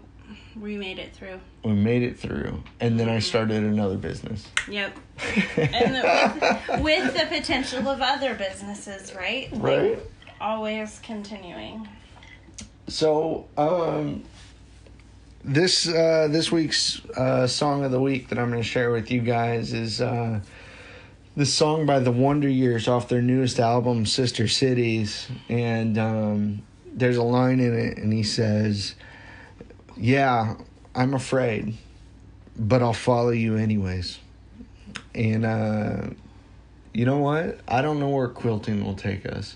We 0.60 0.78
made 0.78 1.00
it 1.00 1.15
through. 1.15 1.39
We 1.63 1.74
made 1.74 2.04
it 2.04 2.19
through, 2.19 2.63
and 2.80 3.00
then 3.00 3.10
I 3.10 3.19
started 3.19 3.63
another 3.63 3.98
business. 3.98 4.48
Yep. 4.67 4.98
And 5.58 5.95
the, 5.95 6.60
with, 6.69 6.84
with 6.84 7.13
the 7.13 7.26
potential 7.26 7.88
of 7.88 8.02
other 8.02 8.36
businesses, 8.36 9.13
right? 9.15 9.52
Like, 9.52 9.62
right. 9.62 10.00
always 10.39 11.00
continuing. 11.00 11.88
So, 12.88 13.48
um, 13.58 14.24
this 15.43 15.88
uh, 15.88 16.28
this 16.30 16.52
week's 16.52 17.04
uh, 17.10 17.48
song 17.48 17.84
of 17.84 17.91
the 17.91 18.02
week 18.02 18.30
that 18.30 18.39
I'm 18.39 18.50
going 18.50 18.62
to 18.62 18.67
share 18.67 18.91
with 18.91 19.12
you 19.12 19.22
guys 19.22 19.74
is 19.74 20.02
uh, 20.02 20.41
this 21.36 21.54
song 21.54 21.86
by 21.86 22.00
the 22.00 22.12
Wonder 22.12 22.50
Years 22.50 22.88
off 22.88 23.08
their 23.08 23.22
newest 23.22 23.60
album, 23.60 24.06
Sister 24.06 24.48
Cities, 24.48 25.28
and 25.48 25.98
um, 25.98 26.62
there's 27.00 27.18
a 27.18 27.24
line 27.24 27.60
in 27.60 27.78
it, 27.78 27.98
and 27.98 28.14
he 28.14 28.24
says, 28.24 28.96
"Yeah, 29.98 30.56
I'm 30.94 31.14
afraid, 31.14 31.76
but 32.58 32.82
I'll 32.82 32.94
follow 32.94 33.32
you 33.32 33.56
anyways." 33.56 34.20
And 35.16 35.46
uh, 35.46 36.10
you 36.94 37.06
know 37.06 37.20
what? 37.20 37.60
I 37.68 37.82
don't 37.82 38.00
know 38.00 38.10
where 38.10 38.28
quilting 38.28 38.84
will 38.84 38.96
take 38.96 39.26
us. 39.26 39.56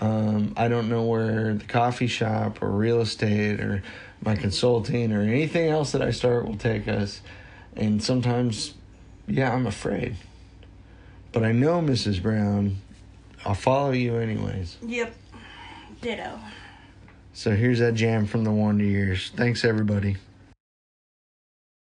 Um, 0.00 0.52
I 0.56 0.68
don't 0.68 0.88
know 0.88 1.04
where 1.04 1.54
the 1.54 1.64
coffee 1.64 2.06
shop 2.06 2.62
or 2.62 2.70
real 2.70 3.00
estate 3.00 3.60
or 3.60 3.82
my 4.22 4.36
consulting 4.36 5.12
or 5.12 5.22
anything 5.22 5.68
else 5.68 5.92
that 5.92 6.02
I 6.02 6.10
start 6.10 6.46
will 6.46 6.56
take 6.56 6.86
us. 6.86 7.22
And 7.76 8.02
sometimes, 8.02 8.74
yeah, 9.26 9.52
I'm 9.52 9.66
afraid. 9.66 10.16
But 11.32 11.44
I 11.44 11.52
know, 11.52 11.80
Mrs. 11.80 12.22
Brown, 12.22 12.78
I'll 13.44 13.54
follow 13.54 13.92
you 13.92 14.16
anyways. 14.16 14.76
Yep. 14.82 15.14
Ditto. 16.00 16.38
So 17.36 17.54
here's 17.54 17.80
that 17.80 17.92
jam 17.92 18.24
from 18.24 18.44
the 18.44 18.50
Wonder 18.50 18.82
Years. 18.82 19.30
Thanks, 19.36 19.62
everybody. 19.62 20.16